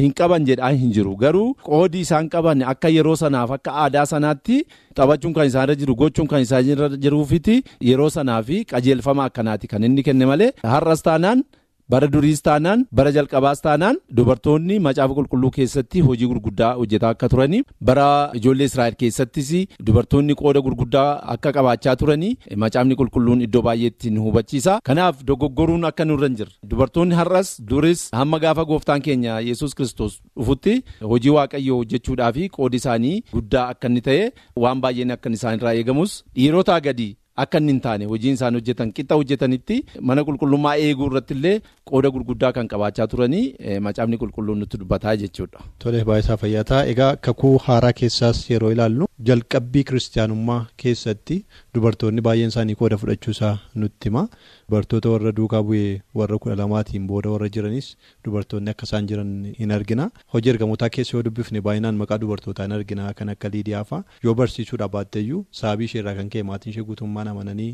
hin 0.02 0.12
qaban 0.20 0.44
jedhaa 0.50 0.72
hin 0.82 0.92
jiru. 0.98 1.16
Garuu 1.24 1.54
qoodi 1.70 2.02
isaan 2.08 2.28
qaban 2.34 2.66
akka 2.74 2.90
yeroo 2.98 3.16
sanaaf 3.24 3.52
akka 3.58 3.72
aadaa 3.86 4.06
sanaatti 4.12 4.60
taphachuun 5.00 5.34
kan 5.40 5.48
isaanirra 5.54 5.76
jiru 5.86 5.96
gochuun 6.04 6.28
kan 6.34 6.42
isaanirra 6.48 6.90
jiruufiti 7.08 7.56
yeroo 7.92 8.10
sanaa 8.18 8.42
fi 8.52 8.64
qajeelfama 8.74 9.24
akkanaati 9.32 9.68
kan 9.72 9.84
inni 9.90 10.04
kenne 10.04 10.26
malee 10.34 10.52
har'as 10.76 11.02
taanaan. 11.10 11.44
Bara 11.92 12.08
duriis 12.14 12.42
taanaan 12.48 12.86
bara 12.98 13.12
jalqabaas 13.16 13.62
taanaan 13.66 13.98
dubartoonni 14.18 14.76
macaafa 14.88 15.16
qulqulluu 15.20 15.50
keessatti 15.58 16.02
hojii 16.08 16.28
gurguddaa 16.32 16.70
hojjetaa 16.80 17.10
akka 17.16 17.30
turanii 17.34 17.62
bara 17.90 18.06
ijoollee 18.40 18.68
israa'el 18.72 18.96
keessattis 19.02 19.50
dubartoonni 19.88 20.36
qooda 20.42 20.62
gurguddaa 20.68 21.08
akka 21.36 21.52
qabaachaa 21.58 21.96
turanii 22.02 22.32
macaafni 22.64 22.96
qulqulluun 23.02 23.42
iddoo 23.48 23.62
baay'eetti 23.68 24.10
nu 24.16 24.24
hubachiisa. 24.28 24.80
Kanaaf 24.90 25.24
dogoggoruun 25.30 25.86
akka 25.90 26.06
nurra 26.06 26.28
hin 26.30 26.36
jirre. 26.42 26.54
Dubartoonni 26.70 27.16
har'as 27.22 27.50
duris 27.70 28.08
hamma 28.20 28.40
gaafa 28.46 28.66
gooftaan 28.72 29.02
keenya 29.08 29.40
yesus 29.50 29.76
kristos 29.76 30.20
dhufutti 30.38 30.76
hojii 31.14 31.36
waaqayyoo 31.38 31.78
hojjechuudhaa 31.82 32.32
fi 32.38 32.50
qoodi 32.58 32.78
isaanii 32.84 33.16
guddaa 33.34 33.68
akka 33.74 33.88
inni 33.92 34.02
ta'e 34.10 34.32
waan 34.66 34.82
baay'een 34.86 35.12
akka 35.18 35.30
isaanirraa 35.40 35.74
eegamus. 35.82 36.22
Dhiirotaa 36.36 36.80
gadi. 36.88 37.10
Akka 37.38 37.58
inni 37.62 37.72
hin 37.72 37.80
taane 37.84 38.06
hojiin 38.12 38.34
isaan 38.38 38.56
hojjetan 38.58 38.90
qixa 38.96 39.16
hojjetanitti 39.20 39.76
mana 40.10 40.24
qulqullummaa 40.30 40.74
eeguu 40.88 41.08
irratti 41.12 41.34
illee 41.38 41.54
qooda 41.92 42.10
gurguddaa 42.16 42.52
kan 42.58 42.68
qabaachaa 42.74 43.08
turanii 43.14 43.44
macaafni 43.88 44.18
qulqulluun 44.24 44.60
nutti 44.64 44.78
dubbataa 44.82 45.16
jechuudha. 45.22 45.60
Tole 45.84 46.04
baay'isaa 46.10 46.38
fayyataa 46.44 46.82
egaa 46.94 47.16
kakuu 47.28 47.54
haaraa 47.68 47.94
keessaas 48.02 48.44
yeroo 48.52 48.72
ilaallu 48.76 49.08
jalqabbii 49.28 49.84
kiristaanummaa 49.90 50.60
keessatti 50.84 51.36
dubartoonni 51.76 52.22
baay'een 52.28 52.52
isaanii 52.54 52.76
qooda 52.82 52.98
fudhachuusaa 53.02 53.52
nutti 53.84 54.10
hima. 54.10 54.24
Dubartoota 54.70 55.10
warra 55.14 55.32
duukaa 55.40 55.62
bu'ee 55.68 56.02
warra 56.22 56.38
kudha 56.46 56.56
lamaatiin 56.62 57.06
booda 57.12 57.30
warra 57.34 57.50
jiranis 57.58 57.90
dubartoonni 58.26 58.74
akka 58.74 58.88
isaan 58.90 59.08
jiran 59.12 59.32
hin 59.60 59.72
argina. 59.78 60.10
Hojii 60.34 60.54
ergamootaa 60.54 60.90
keessa 60.98 61.18
yoo 61.18 61.24
dubbifne 61.30 61.62
baay'inaan 61.68 62.00
maqaa 62.02 62.18
dubartootaa 62.26 62.66
hin 62.70 62.76
argina 62.80 63.14
kan 63.22 63.30
akka 63.36 63.50
Liidiyaa 63.54 63.84
fa'a. 63.94 64.04
Yoo 64.24 64.34
barsiisuudhaaf 64.42 64.92
baatteeyyuu 64.98 65.46
sababii 65.62 65.86
isheerraa 65.92 66.16
kan 66.22 66.30
ka'e 66.36 66.44
maatiin 66.52 66.74
ishee 66.76 66.84
guutummaan 66.90 67.28
amananii 67.36 67.72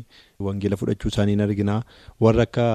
wangeela 0.50 0.76
fudhachuu 0.84 1.14
isaanii 1.16 1.36
hin 1.38 1.46
argina. 1.48 1.82
Warra 2.20 2.42
akka 2.50 2.68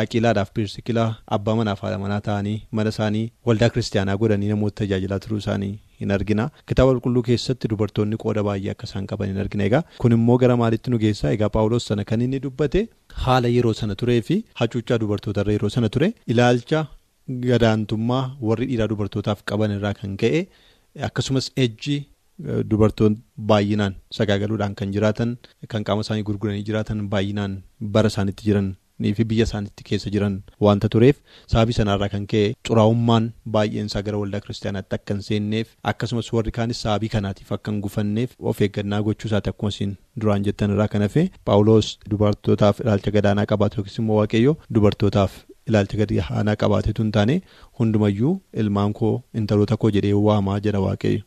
Aqilaadhaaf 0.00 0.50
Pirsikilaa 0.56 1.10
abbaa 1.34 1.54
manaaf 1.58 1.80
haadha 1.84 1.98
manaa 1.98 2.20
ta'anii 2.24 2.56
mana 2.78 2.90
isaanii 2.94 3.22
waldaa 3.50 3.68
kiristaanaa 3.76 4.16
godhanii 4.22 4.48
namoota 4.52 4.74
tajaajilaa 4.82 5.18
turuu 5.26 5.38
isaanii 5.42 5.70
hin 6.00 6.10
argina. 6.16 6.44
Kitaaba 6.68 6.92
qulqulluu 6.96 7.22
keessatti 7.28 7.68
dubartoonni 7.72 8.16
qooda 8.24 8.42
baay'ee 8.48 8.70
akka 8.74 8.86
isaan 8.90 9.06
qaban 9.12 9.28
hin 9.32 9.40
argina. 9.44 9.64
Egaa 9.70 9.82
kun 10.02 10.12
immoo 10.18 10.36
gara 10.42 10.56
maalitti 10.62 10.90
nu 10.94 10.98
geessaa? 11.04 11.32
Egaa 11.36 11.48
Paawuloos 11.56 11.86
sana 11.92 12.04
kan 12.10 12.20
inni 12.26 12.40
dubbate 12.46 12.80
haala 13.26 13.48
yeroo 13.56 13.74
sana 13.82 13.94
turee 14.02 14.20
fi 14.28 14.36
hacuuccaa 14.62 14.98
dubartootarra 15.04 15.52
yeroo 15.56 15.70
sana 15.76 15.88
ture 15.96 16.08
ilaalcha 16.34 16.86
gadaantummaa 17.46 18.24
warri 18.48 18.66
dhiiraa 18.70 18.88
dubartootaaf 18.92 19.40
qaban 19.50 19.72
irraa 19.76 19.94
kan 20.00 20.16
ka'e 20.22 20.40
akkasumas 21.08 21.46
ejji 21.64 21.96
dubartoonni 22.70 23.18
baay'inaan 23.50 23.94
sagaagaluudhaan 24.18 24.74
kan 24.80 24.92
jiraatan 24.96 25.30
kan 25.74 25.84
qaama 25.88 26.04
isaanii 26.06 26.26
gurguranii 26.30 26.64
jiraatan 26.68 26.98
baay'inaan 27.14 27.54
bara 27.94 28.08
isaanitti 28.12 28.44
jiran. 28.48 28.68
Fi 29.16 29.24
biyya 29.30 29.44
isaanitti 29.48 29.84
keessa 29.88 30.10
jiran 30.12 30.36
wanta 30.66 30.88
tureef 30.94 31.16
sababii 31.54 31.74
sanarraa 31.78 32.08
kan 32.12 32.26
ka'e 32.32 32.44
xuraa'ummaan 32.68 33.26
baay'een 33.56 33.86
isaa 33.90 34.02
gara 34.06 34.18
waldaa 34.22 34.40
kiristaanaatti 34.44 34.94
akka 34.98 35.14
hin 35.16 35.22
seenneef 35.26 35.74
akkasumas 35.92 36.30
warri 36.36 36.50
kaanis 36.58 36.80
sababii 36.86 37.08
kanaatiif 37.16 37.52
akka 37.56 37.70
hin 37.74 37.80
gufanneef 37.88 38.32
of 38.52 38.60
eeggannaa 38.66 39.02
gochuu 39.08 39.28
isaati 39.32 39.50
akkuma 39.54 39.68
isin 39.74 39.92
duraan 40.24 40.44
jettan 40.46 40.70
irraa 40.76 40.88
kan 40.94 41.02
hafe 41.06 41.26
paawuloos 41.50 41.90
dubartootaaf 42.14 42.80
ilaalcha 42.86 43.10
gadaanaa 43.18 43.46
qabaate 43.52 43.76
yookiis 43.82 43.98
immoo 44.04 44.16
waaqayyo 44.22 44.56
dubartootaaf 44.78 45.36
ilaalcha 45.72 45.96
gadaanaa 46.02 46.56
qabaatetu 46.64 47.02
hin 47.06 47.12
taane 47.18 47.36
hundumayyuu 47.82 48.32
ilmaan 48.64 48.92
koo 49.02 49.12
intaloota 49.42 49.76
koo 49.84 49.90
jedhee 49.98 50.12
waamaa 50.28 50.58
jedha 50.68 50.80
waaqayyo 50.86 51.22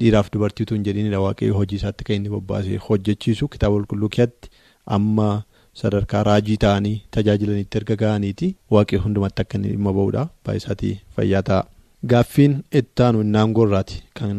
dhiiraaf 0.00 0.32
dubartiitu 0.38 0.74
hin 0.80 0.84
jedhinidha 0.88 1.20
waaqayyo 1.26 1.54
hojii 1.60 1.76
isaatti 1.82 2.04
kan 2.10 2.16
inni 2.20 2.28
bobbaasee 2.38 2.76
hojjechiisu 2.88 3.48
kitaaba 3.54 3.76
qulqulluu 3.80 4.08
keessatti 4.18 4.50
amma. 4.98 5.30
Sadarkaa 5.80 6.22
raajii 6.28 6.56
ta'anii 6.64 6.96
tajaajilaniitti 7.16 7.78
erga 7.80 7.96
ga'aniiti 8.02 8.48
waaqayyo 8.74 9.02
hundumatti 9.06 9.42
akka 9.42 9.58
inni 9.58 9.68
dhimma 9.72 9.92
ba'uudha 9.98 10.28
baay'isaatii 10.46 10.94
fayyaa 11.16 11.42
ta'a. 11.48 11.64
Gaaffiin 12.10 12.54
ittaanu 12.80 13.20
innaangoorraati 13.26 14.02
kan 14.20 14.38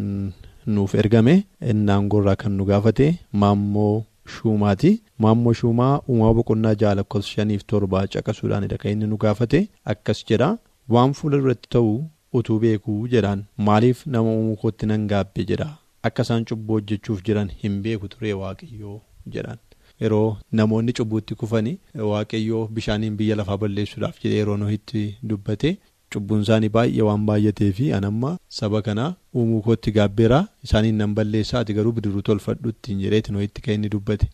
nuuf 0.75 0.95
ergame. 1.01 1.35
Innaangoorraa 1.73 2.35
kan 2.43 2.51
nu 2.57 2.65
gaafate 2.71 3.07
maammoo 3.43 4.03
shuumaati. 4.35 4.91
Maammoo 5.25 5.53
shuumaa 5.59 5.93
uumaa 6.09 6.33
boqonnaa 6.39 6.75
ja'a 6.81 6.95
lakkoofsa 7.00 7.31
shaniif 7.35 7.63
torbaa 7.73 8.05
caqasuudhaanidha 8.15 8.77
kan 8.81 8.91
inni 8.95 9.07
nu 9.11 9.17
gaafate 9.25 9.59
akkas 9.95 10.25
jedha. 10.31 10.50
Waan 10.93 11.13
fuula 11.19 11.38
duratti 11.43 11.69
ta'u 11.77 11.93
utuu 12.39 12.59
beekuu 12.63 13.00
jedhaan 13.13 13.43
maaliif 13.67 14.05
nama 14.15 14.29
uumuu 14.38 14.55
kootti 14.63 14.85
nan 14.91 15.07
gaabbe? 15.11 15.45
jedha. 15.51 15.69
Akka 16.07 16.23
isaan 16.27 16.45
cubbuu 16.50 16.75
hojjechuuf 16.79 17.21
jiran 17.27 17.50
hin 17.63 17.81
beeku 17.83 18.07
ture 18.13 18.33
waaqayyoo? 18.41 18.97
jedhaan. 19.35 19.59
Yeroo 20.01 20.38
namoonni 20.60 20.93
cubbuutti 21.00 21.36
kufanii 21.43 21.77
waaqayyoo 22.12 22.67
bishaaniin 22.77 23.17
biyya 23.22 23.36
lafaa 23.39 23.58
balleessuudhaaf 23.63 24.20
jedhee 24.24 24.38
yeroo 24.41 24.58
nuhitti 24.63 25.03
dubbate. 25.29 25.72
Cubbuun 26.13 26.41
isaanii 26.46 26.70
baay'ee 26.75 27.01
waan 27.08 27.25
baay'atee 27.27 27.72
fi 27.75 27.86
anamma 27.98 28.31
saba 28.60 28.81
kanaa 28.88 29.12
uumuu 29.36 29.62
kootti 29.67 29.91
gaabbeeraa 29.98 30.41
isaaniin 30.67 30.96
nan 31.01 31.13
balleessaa 31.20 31.60
ati 31.65 31.74
garuu 31.77 31.91
bidiruu 32.00 32.22
tolfadhuutti 32.29 32.96
jedheeti 33.03 33.31
nuhitti 33.36 33.62
kan 33.67 33.74
inni 33.77 33.89
dubbate. 33.93 34.27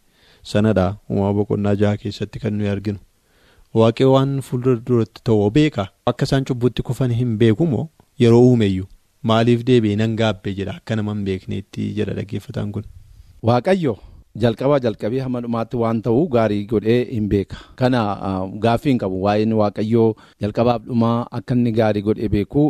Sanadha 0.51 0.87
uumaa 1.11 1.33
boqonnaa 1.39 1.75
jaha 1.83 1.97
keessatti 2.03 2.39
kan 2.45 2.53
nuyi 2.57 2.69
arginu. 2.73 2.99
Waaqayyo 3.79 4.11
waan 4.13 4.33
fuuldura 4.47 4.81
duratti 4.89 5.21
ta'uu 5.29 5.49
beeka 5.59 5.87
akka 6.11 6.25
isaan 6.29 6.45
cubbuutti 6.49 6.81
kufan 6.89 7.13
hin 7.19 7.37
beekumoo 7.41 7.87
yeroo 8.23 8.41
uumeyyuu 8.49 8.87
maaliif 9.31 9.63
deebi'ee 9.69 9.95
nan 10.01 10.15
gaabbe? 10.21 10.53
jedha. 10.59 10.75
Akka 10.81 10.95
nama 10.95 11.13
hin 11.13 11.25
beekneetti 11.29 11.91
jedha 11.97 12.13
dhaggeeffataan 12.19 12.71
kun. 12.71 12.83
Waaqayyo. 13.43 13.97
Jalqabaa 14.43 14.79
jalqabee 14.85 15.19
hamma 15.25 15.41
dhumaatti 15.45 15.77
waan 15.83 16.01
ta'uu 16.07 16.27
gaarii 16.35 16.65
godhee 16.73 16.99
hin 17.13 17.27
beeka 17.33 17.57
kana 17.81 18.01
gaaffii 18.65 18.91
hin 18.93 18.99
qabu 19.05 19.21
waa'een 19.25 19.53
waaqayyoo 19.61 20.09
jalqabaaf 20.45 20.81
dhumaa 20.91 21.17
akka 21.39 21.55
inni 21.59 21.71
gaarii 21.81 22.01
godhee 22.11 22.29
beeku 22.37 22.63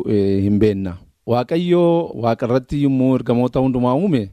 hin 0.47 0.59
beenna 0.63 0.93
waaqayyoo 1.33 1.91
waaqarratti 2.24 2.83
yommuu 2.83 3.12
ergamoota 3.19 3.59
hundumaa 3.65 3.95
uume 4.05 4.24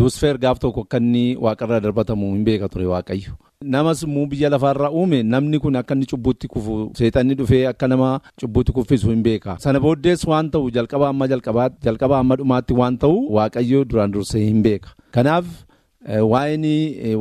luusfeer 0.00 0.38
gaaf 0.44 0.58
tokko 0.66 0.80
akka 0.86 0.98
inni 1.04 1.24
waaqarraa 1.46 1.80
darbatamu 1.86 2.32
hin 2.34 2.44
beeka 2.44 2.68
ture 2.74 2.86
waaqayyo. 2.90 3.32
Namas 3.72 4.02
immoo 4.02 4.26
biyya 4.26 4.48
lafaarraa 4.52 4.90
uume 5.00 5.18
namni 5.22 5.58
kun 5.64 5.76
akka 5.80 5.94
inni 5.94 6.06
cubbuutti 6.12 6.48
kufu 6.54 6.76
seexanni 7.00 7.34
dhufee 7.40 7.60
akka 7.70 7.88
nama 7.88 8.08
cubbuutti 8.40 8.72
kuffisu 8.78 9.10
hin 9.10 9.22
beeka. 9.26 9.56
Sana 9.64 9.80
booddees 9.80 10.24
waan 10.30 10.50
ta'u 10.54 10.70
jalqaba 10.76 11.08
amma 11.08 11.28
jalqaba 11.28 12.18
amma 12.18 12.36
dhumaatti 12.40 12.74
waan 12.80 12.96
ta'u 13.04 13.20
waaqayyo 13.36 13.84
duraan 13.84 14.12
dursee 14.16 14.44
hin 14.46 14.62
beeka. 14.62 14.90
Kanaaf 15.18 15.44
waa'een 16.32 16.64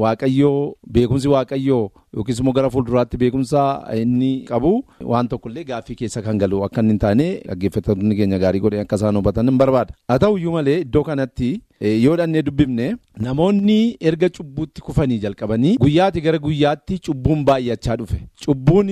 waaqayyoo 0.04 0.76
beekumsi 0.92 1.28
waaqayyoo 1.28 1.92
yookiis 2.18 2.40
immoo 2.44 2.54
gara 2.58 2.70
fuulduraatti 2.76 3.18
beekumsa 3.24 3.64
inni 4.02 4.32
qabu 4.52 4.72
waan 5.14 5.28
tokkollee 5.34 5.64
gaaffii 5.72 5.96
keessa 6.04 6.22
kan 6.28 6.38
galu 6.46 6.64
akka 6.68 6.82
inni 6.86 6.92
hin 6.96 7.00
taane 7.04 7.28
dhaggeeffattoonni 7.48 8.16
keenya 8.22 8.40
gaarii 8.46 8.60
godhee 8.66 8.82
akka 8.86 8.96
isaan 9.02 9.16
hubatan 9.22 9.50
hin 9.52 9.58
barbaada. 9.64 9.94
Haa 10.08 10.20
ta'u 10.24 10.38
iyyuu 10.42 10.52
malee 10.58 10.80
iddoo 10.86 11.04
kanatti 11.10 11.52
yoo 12.06 12.16
dhannee 12.22 12.42
dubbifne 12.48 12.88
namoonni 13.28 13.78
erga 14.10 14.30
cubbuutti 14.38 14.82
kufanii 14.88 15.20
jalqabanii 15.26 15.76
guyyaatti 15.86 16.22
gara 16.28 16.38
guyyaatti 16.48 17.00
cubbuun 17.08 17.46
baay'achaa 17.52 17.96
dhufe. 18.02 18.20
Cubbuun 18.46 18.92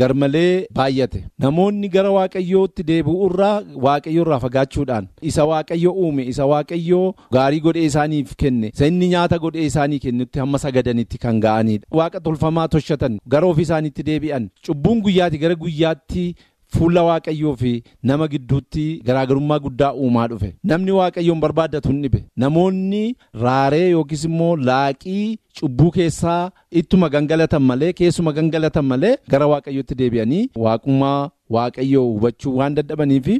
garmalee 0.00 0.66
baay'ate. 0.78 1.22
Namoonni 1.44 1.88
gara 1.94 2.10
waaqayyootti 2.16 2.82
deebi'u 2.90 3.28
irraa 3.30 3.54
waaqayyo 3.86 4.22
irraa 4.26 4.40
fagaachuudhaan 4.44 5.08
isa 5.30 5.44
waaqayyo 5.52 5.92
uume 6.02 6.26
isa 6.34 6.46
waaqayyo 6.52 7.00
gaarii 7.38 7.60
godhee 7.68 7.84
isaaniif 7.92 8.34
kenne 8.42 8.72
inni 8.88 9.08
nyaata 9.14 9.38
godhee 9.46 9.64
isaanii 9.70 9.98
kennutti 10.04 10.38
hamma 10.44 10.58
sagadanitti 10.64 11.18
kan 11.24 11.40
ga'anidha. 11.46 11.86
Waaqa 12.00 12.20
tolfamaa 12.56 12.68
toshatan 12.68 13.18
gara 13.28 13.46
ofii 13.46 13.62
isaaniitti 13.68 14.02
deebi'an 14.02 14.48
cubbuun 14.66 15.00
guyyaatti 15.02 15.38
gara 15.38 15.54
guyyaatti. 15.54 16.34
Fuula 16.74 17.02
waaqayyoo 17.06 17.52
fi 17.56 17.82
nama 18.02 18.26
gidduutti 18.28 19.00
garaagarummaa 19.06 19.58
guddaa 19.64 19.90
uumaa 20.04 20.24
dhufe 20.30 20.48
namni 20.70 20.90
waaqayyoon 20.96 21.40
barbaadatu 21.44 21.88
hin 21.92 22.00
dhibe 22.02 22.24
namoonni 22.42 23.02
raaree 23.42 23.90
yookiis 23.90 24.24
immoo 24.28 24.56
laaqii 24.68 25.38
cubbuu 25.60 25.90
keessaa 25.96 26.50
ittuma 26.82 27.08
gangalatan 27.14 27.62
malee 27.68 27.92
keessuma 28.00 28.32
gangalatan 28.38 28.84
malee 28.92 29.14
gara 29.34 29.46
waaqayyootti 29.52 29.94
deebi'anii 30.02 30.42
waaqummaa 30.66 31.30
waaqayyoo 31.58 32.04
hubachuu 32.12 32.56
waan 32.58 32.74
dadhabaniifi. 32.80 33.38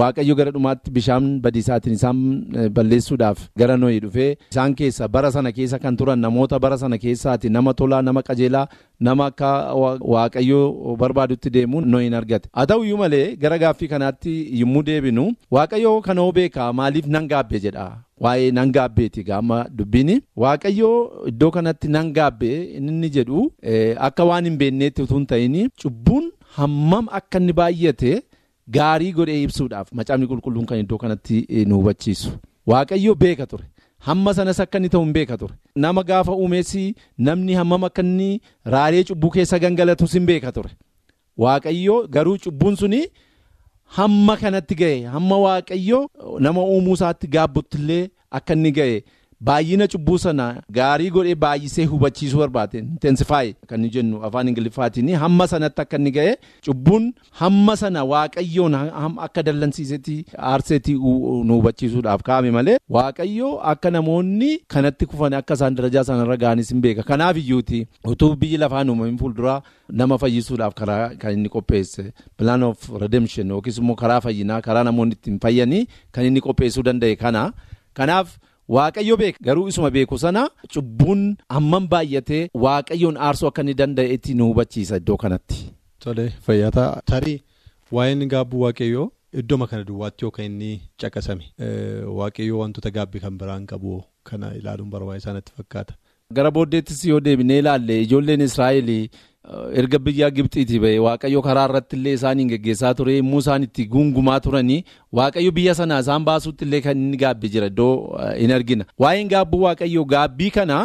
Waaqayyo 0.00 0.34
gara 0.38 0.50
dhumaatti 0.54 0.90
bishaan 0.96 1.26
badiisaatiin 1.44 1.94
isaan 1.98 2.18
balleessuudhaaf 2.78 3.38
gara 3.60 3.76
nooyi 3.82 4.00
dhufee 4.04 4.28
isaan 4.52 4.74
keessa 4.80 5.08
bara 5.14 5.30
sana 5.36 5.52
keessa 5.58 5.78
kan 5.84 5.96
turan 6.00 6.18
namoota 6.24 6.58
bara 6.64 6.76
sana 6.82 6.98
keessaati 7.04 7.48
nama 7.56 7.72
tolaa 7.80 8.02
nama 8.08 8.22
qajeelaa 8.28 8.66
nama 9.08 9.26
akka 9.32 9.50
waaqayyo 10.14 10.60
barbaadutti 11.02 11.50
deemuun 11.56 11.88
nooyin 11.94 12.14
argate. 12.20 12.48
Haa 12.52 12.66
ta'u 12.66 12.84
iyyuu 12.84 12.98
malee 13.04 13.36
gara 13.46 13.58
gaaffii 13.64 13.88
kanaatti 13.94 14.34
yommuu 14.60 14.82
deebinu 14.90 15.26
waaqayyo 15.58 15.94
kanoo 16.10 16.28
beekaa 16.40 16.68
maaliif 16.82 17.06
nan 17.16 17.28
gaabbe 17.32 17.60
jedha. 17.66 17.88
Waa'ee 18.24 18.50
nan 18.58 18.72
gaabbeeti 18.78 19.22
gaama 19.32 19.64
dubbiin 19.78 20.14
waaqayyo 20.44 20.90
iddoo 21.32 21.50
kanatti 21.58 21.88
nan 21.96 22.12
gaabbee 22.20 22.56
inni 22.78 23.10
jedhu 23.18 23.50
akka 24.08 24.24
waan 24.30 24.44
hin 24.50 24.56
beekneetti 24.62 25.02
utuu 25.08 25.18
hin 25.20 25.26
ta'in 25.34 25.58
cubbuun 25.82 26.32
hammam 26.56 27.08
akka 27.20 27.38
inni 27.44 27.52
baay'ate. 27.60 28.14
Gaarii 28.74 29.12
godhee 29.12 29.42
ibsuudhaaf 29.46 29.92
macaafni 29.92 30.26
qulqulluun 30.30 30.66
kan 30.66 30.78
iddoo 30.82 30.98
kanatti 30.98 31.46
nu 31.66 31.76
hubachiisu. 31.80 32.30
Waaqayyo 32.66 33.14
beeka 33.14 33.46
ture. 33.46 33.64
Hamma 34.06 34.34
sanas 34.34 34.60
akka 34.60 34.78
inni 34.78 34.88
ta'u 34.94 35.02
hin 35.04 35.12
beeka 35.12 35.36
ture. 35.38 35.54
Nama 35.76 36.02
gaafa 36.02 36.32
uumeessi 36.32 36.94
namni 37.18 37.54
hammam 37.54 37.84
akka 37.84 38.02
inni 38.02 38.40
raaree 38.74 39.04
cubbuu 39.04 39.30
keessa 39.36 39.58
gangalatus 39.58 40.12
hin 40.18 40.26
beeka 40.26 40.52
ture. 40.52 40.70
Waaqayyo 41.38 42.08
garuu 42.08 42.36
cubbuun 42.44 42.76
suni 42.76 43.00
hamma 43.98 44.36
kanatti 44.36 44.74
ga'e 44.74 45.04
hamma 45.14 45.38
waaqayyo 45.46 46.00
nama 46.40 46.60
uumuu 46.72 46.94
isaatti 46.98 47.26
gaabbutti 47.36 47.78
illee 47.78 48.08
akka 48.30 48.54
inni 48.58 48.72
ga'e. 48.78 48.98
Baay'ina 49.40 49.86
cubbuu 49.92 50.16
sana 50.18 50.62
gaarii 50.72 51.10
godhee 51.10 51.34
baay'isee 51.34 51.84
hubachiisuu 51.84 52.38
barbaade 52.38 52.78
intensifaayi 52.78 53.50
kan 53.68 53.80
inni 53.80 53.90
jennu 53.96 54.20
afaan 54.24 54.48
ingiliffaatiin 54.48 55.10
hamma 55.22 55.46
sanatti 55.52 55.82
akka 55.82 55.96
inni 56.00 56.10
ga'e 56.16 56.32
cubbuun 56.66 57.12
hamma 57.40 57.74
sana 57.76 58.04
waaqayyoon 58.12 58.74
akka 59.26 59.42
dallansiisetti 59.48 60.14
aarseetti 60.52 60.94
nu 61.48 61.58
hubachiisuudhaaf 61.58 62.22
kaa'ame 62.28 62.50
malee 62.56 62.78
waaqayyoo 62.96 63.52
akka 63.74 63.90
namoonni 63.90 64.50
kanatti 64.76 65.06
kufan 65.12 65.34
akka 65.40 65.54
isaan 65.60 65.76
darajaa 65.82 66.04
sanarra 66.12 66.36
ga'anis 66.46 66.72
hin 66.72 66.80
beeka 66.80 67.02
kanaaf 67.12 67.36
iyyuuti 67.44 67.84
utuu 68.14 68.32
biyyi 68.36 68.56
lafaan 68.64 68.90
uumamin 68.90 69.18
fuulduraa 69.18 69.60
nama 69.92 70.18
fayyisuudhaaf 70.24 70.74
karaa 70.80 71.04
kan 71.20 71.32
inni 71.36 71.48
qopheesse 71.58 72.08
plan 72.36 72.62
of 72.72 72.88
redemption 73.04 73.50
yookiis 73.58 73.78
immoo 73.84 73.94
karaa 74.06 74.20
fayyinaa 74.20 74.60
karaa 74.70 74.84
namoonni 74.90 75.14
ittiin 75.20 75.38
fayyanii 75.46 75.86
kan 76.12 76.24
inni 76.24 76.40
qopheessuu 76.40 76.82
danda'e 76.90 77.16
kana 77.16 77.52
kanaaf. 77.94 78.28
Waaqayyo 78.68 79.16
beeka 79.16 79.38
garuu 79.46 79.68
isuma 79.68 79.90
beeku 79.90 80.18
sana 80.18 80.48
cubbuun 80.74 81.36
hammam 81.48 81.84
baay'atee 81.88 82.48
waaqayyoon 82.64 83.16
aarsuu 83.26 83.48
akka 83.48 83.62
inni 83.62 83.74
danda'etti 83.80 84.34
nu 84.34 84.48
hubachiisa 84.48 84.96
iddoo 85.02 85.16
kanatti. 85.16 85.58
Tole 86.02 86.24
fayyataa 86.46 86.88
tarii 87.10 87.42
waa'een 87.92 88.26
gaabbuu 88.32 88.60
waaqayyoo 88.66 89.06
iddooma 89.42 89.66
kana 89.70 89.84
duwwaatti 89.84 90.24
yoo 90.24 90.30
kan 90.30 90.44
inni 90.50 90.80
caqasame 91.00 91.44
waaqayyoo 92.18 92.58
wantoota 92.62 92.90
gaabbii 92.90 93.20
kan 93.26 93.38
biraan 93.38 93.66
qabu 93.66 94.02
kana 94.24 94.54
ilaaluun 94.58 94.90
barbaachisaa 94.90 95.32
natti 95.38 95.52
fakkaata. 95.58 95.94
Gara 96.36 96.50
booddeettis 96.50 97.04
yoo 97.04 97.20
deebinee 97.20 97.58
ilaalle 97.62 98.02
ijoolleen 98.02 98.40
Israa'el 98.40 98.90
erga 99.80 99.98
biyya 99.98 100.30
Gibxiitii 100.36 100.78
ba'e 100.84 100.98
waaqayyo 101.06 101.42
karaa 101.46 101.66
irratti 101.68 101.96
illee 101.96 102.14
isaaniin 102.18 102.48
geggeessaa 102.52 102.94
ture 102.98 103.16
yommuu 103.16 103.38
isaan 103.44 103.62
itti 103.68 103.84
gungumaa 103.94 104.40
turanii 104.40 104.84
waaqayyo 105.18 105.52
biyya 105.58 105.74
sana 105.80 105.98
isaan 106.04 106.24
baasuutti 106.28 106.64
illee 106.68 106.80
kan 106.86 106.96
inni 107.04 107.16
gaabbi 107.24 107.48
jira 107.54 107.66
iddoo 107.72 108.18
hin 108.40 108.52
argina. 108.58 108.84
Waa'een 108.98 109.28
gaabbuu 109.34 109.62
waaqayyoo 109.66 110.04
gaabbii 110.14 110.50
kana 110.50 110.78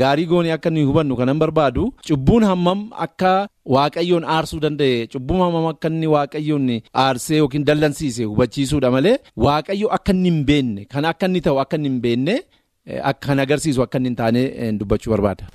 gaarii 0.00 0.26
goonee 0.26 0.52
akka 0.52 0.70
nuyi 0.70 0.84
hubannu 0.88 1.16
kanan 1.16 1.38
barbaadu 1.38 1.84
cubbuun 2.08 2.44
hammam 2.44 2.80
akka 3.06 3.32
waaqayyoon 3.74 4.24
aarsuu 4.36 4.58
danda'e 4.64 5.06
cubbuun 5.12 5.40
hammam 5.44 5.66
akka 5.72 5.88
inni 5.92 6.06
waaqayyoon 6.14 6.66
aarsee 7.04 7.36
yookiin 7.42 7.64
dallansiise 7.68 8.24
hubachiisuudha 8.24 8.90
malee 8.90 9.16
waaqayyo 9.46 9.92
akka 9.98 10.12
inni 10.16 10.30
hin 10.30 10.40
beekne 10.48 10.84
kan 10.94 11.04
akka 11.12 11.26
inni 11.30 11.40
ta'u 11.48 11.60
akka 11.64 11.76
inni 11.76 11.88
hin 11.92 12.40
beekne. 12.86 13.14
Kan 13.26 13.38
agarsiisu 13.44 13.82
akka 13.82 13.98
inni 13.98 14.08
hin 14.08 14.16
taane 14.22 14.72
dubbachuu 14.80 15.10
barbaada. 15.14 15.46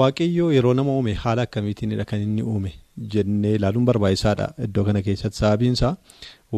Waaqayyoo 0.00 0.52
yeroo 0.56 0.74
nama 0.74 0.92
uume 0.98 1.12
haala 1.24 1.42
akkamiitiinidha 1.48 2.04
kan 2.12 2.20
inni 2.26 2.42
uume 2.42 2.72
jennee 3.14 3.54
ilaaluun 3.58 3.84
barbaachisaadha 3.90 4.46
iddoo 4.68 4.84
kana 4.88 5.02
keessatti 5.08 5.38
sababiinsaa 5.42 5.92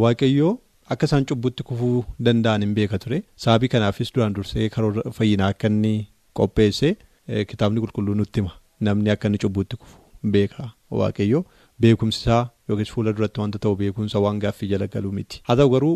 waaqayyoo 0.04 0.52
akka 0.94 1.06
isaan 1.10 1.24
cubbutti 1.32 1.62
kufuu 1.68 2.04
danda'an 2.28 2.62
hin 2.66 2.74
beeka 2.78 2.98
ture 3.04 3.22
sababii 3.44 3.68
kanaafis 3.74 4.12
duraan 4.14 4.34
dursee 4.38 4.68
karoora 4.76 5.10
fayyinaa 5.18 5.48
akka 5.54 5.68
inni 5.72 5.92
qopheesse 6.40 6.96
kitaabni 7.50 7.80
qulqulluu 7.84 8.14
nutti 8.20 8.40
hima 8.40 8.52
namni 8.88 9.10
akka 9.14 9.28
inni 9.30 9.38
cubbutti 9.44 9.76
kufu 9.82 9.98
beeka 10.36 10.70
waaqayyoo 11.02 11.44
beekumsisaa 11.84 12.40
yookiis 12.68 12.90
fuula 12.94 13.12
duratti 13.18 13.40
wanta 13.44 13.58
ta'u 13.66 13.76
beekumsa 13.82 14.18
waan 14.24 14.38
gaaffii 14.46 14.68
jala 14.72 14.86
galuu 14.96 15.12
miti 15.18 15.40
haa 15.48 15.56
ta'u 15.60 15.70
garuu 15.76 15.94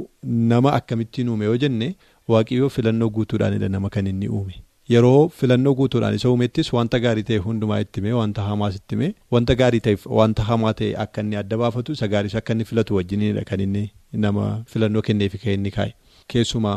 nama 0.52 0.72
akkamittiin 0.78 1.28
uume 1.34 1.44
yoo 1.50 1.56
jenne. 1.64 1.88
Waaqayyoo 2.32 2.68
filannoo 2.76 3.10
guutuudhaanidha 3.16 3.68
nama 3.74 3.88
kan 3.96 4.06
inni 4.12 4.28
uume. 4.28 4.54
Yeroo 4.92 5.28
filannoo 5.40 5.74
guutuudhaan 5.80 6.14
isa 6.18 6.30
uumettis 6.30 6.72
wanta 6.76 6.98
gaarii 7.04 7.22
ta'e 7.28 7.38
hundumaa 7.44 7.78
itti 7.84 8.00
himee 8.00 8.12
wanta 8.18 8.42
hamaas 8.48 8.74
itti 8.80 8.94
himee 8.96 9.12
wanta 9.36 9.54
gaarii 9.60 9.80
ta'eef 9.86 10.06
wanta 10.20 10.42
hamaa 10.50 10.72
ta'e 10.80 10.90
akka 11.04 11.20
inni 11.26 11.36
adda 11.42 11.56
baafatu 11.62 11.92
isa 11.98 12.08
gaariis 12.12 12.34
akka 12.40 12.52
inni 12.56 12.64
filatu 12.70 12.94
wajjinidha 12.98 13.44
kan 13.50 13.60
inni 13.66 13.84
nama 14.26 14.44
filannoo 14.74 15.02
kenneefi 15.08 15.38
kan 15.44 15.52
inni 15.58 15.70
kaa'e 15.78 15.92
keessumaa 16.34 16.76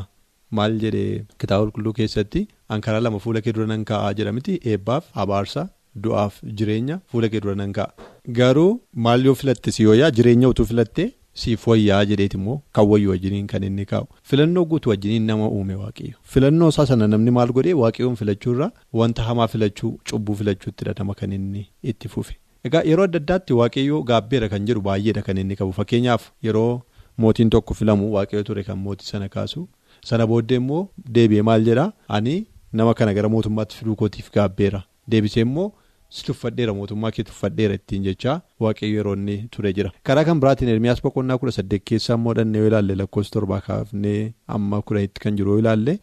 maal 0.60 0.80
jedhee 0.86 1.12
kitaaba 1.44 1.66
qulqulluu 1.70 1.94
keessatti 2.00 2.46
ankaraa 2.78 3.00
lama 3.08 3.20
fuula 3.26 3.42
kee 3.48 3.54
dura 3.60 3.68
nan 3.74 3.86
kaa'aa 3.92 4.14
jedhamti 4.22 4.60
eebbaaf 4.74 5.10
abaarsa 5.26 5.68
du'aaf 6.08 6.42
jireenya 6.62 7.00
fuula 7.12 7.30
kee 7.34 7.42
dura 7.46 7.56
nan 7.62 7.74
kaa'a. 7.78 7.94
Garuu 8.42 8.72
maal 9.06 9.26
yoo 9.30 9.36
filatte 9.42 9.72
si 9.76 9.84
yooyaa? 9.88 10.12
Jireenya 10.18 10.50
utuu 10.54 10.66
filatte. 10.72 11.06
Siif 11.34 11.68
wayyaa 11.68 12.06
jedheeti 12.06 12.38
immoo 12.38 12.62
kan 12.74 12.88
wayyu 12.90 13.10
wajjiniin 13.10 13.48
kan 13.48 13.64
inni 13.64 13.86
kaa'u. 13.86 14.08
Filannoo 14.24 14.66
guutuu 14.66 14.90
wajjiniin 14.90 15.26
nama 15.26 15.48
uume 15.50 15.76
waaqayyo 15.76 16.18
filannoo 16.24 16.70
isaa 16.70 16.86
sana 16.86 17.08
namni 17.08 17.32
maal 17.32 17.52
godhee 17.58 17.74
waaqayyoon 17.82 18.16
filachuurra 18.16 18.72
wanta 18.94 19.24
hamaa 19.24 19.48
filachuu 19.48 19.92
cubbuu 20.12 20.36
filachuuttidha 20.36 20.94
nama 21.00 21.14
kan 21.14 21.32
inni 21.34 21.66
itti 21.84 22.08
fufe. 22.10 22.36
Egaa 22.64 22.82
yeroo 22.92 23.04
adda 23.10 23.18
addaatti 23.24 23.54
waaqayyoo 23.62 24.04
gaabbeera 24.04 24.50
kan 24.50 24.66
jedhu 24.68 24.82
baay'eedha 24.88 25.22
kan 25.22 25.38
inni 25.38 25.56
qabu. 25.56 25.72
Fakkeenyaaf 25.74 26.30
yeroo 26.44 26.82
mootiin 27.18 27.50
tokko 27.50 27.74
filamu 27.74 28.14
waaqayyo 28.16 28.44
ture 28.44 28.64
kan 28.64 28.78
mootii 28.78 29.08
sana 29.12 29.30
kaasu 29.30 29.68
sana 30.06 30.28
booddee 30.28 30.56
immoo 30.64 30.88
deebi'ee 31.16 31.42
maal 31.52 31.64
jedhaa? 31.70 31.92
Ani 32.08 32.36
nama 32.74 32.94
kana 32.94 33.14
gara 33.14 33.30
mootummaatti 33.30 33.76
fiduu 33.78 33.96
kootiif 33.96 34.32
gaabbeera. 34.32 34.84
Deebisee 35.08 35.42
immoo. 35.42 35.72
Si 36.18 36.24
tuffadheera 36.28 36.74
mootummaa 36.80 37.12
kee 37.16 37.24
tuffadheera 37.30 37.74
ittiin 37.80 38.04
jechaa 38.08 38.36
waaqayyo 38.66 38.96
yeroo 38.98 39.14
inni 39.20 39.38
ture 39.56 39.74
jira. 39.78 39.92
Karaa 40.04 40.24
kan 40.30 40.40
biraatiin 40.44 40.70
ermiyaas 40.76 41.02
boqonnaa 41.08 41.38
kudha 41.42 41.52
saddeet 41.58 41.84
keessaa 41.92 42.16
immoo 42.20 42.34
dhannee 42.40 42.60
yoo 42.62 42.68
ilaalle 42.72 42.96
lakkoofsa 43.02 43.32
torbaa 43.38 43.62
kaafnee 43.68 44.22
amma 44.58 44.82
kudhanitti 44.92 45.20
kan 45.26 45.38
jiru 45.42 45.52
yoo 45.56 45.60
ilaalle 45.66 46.00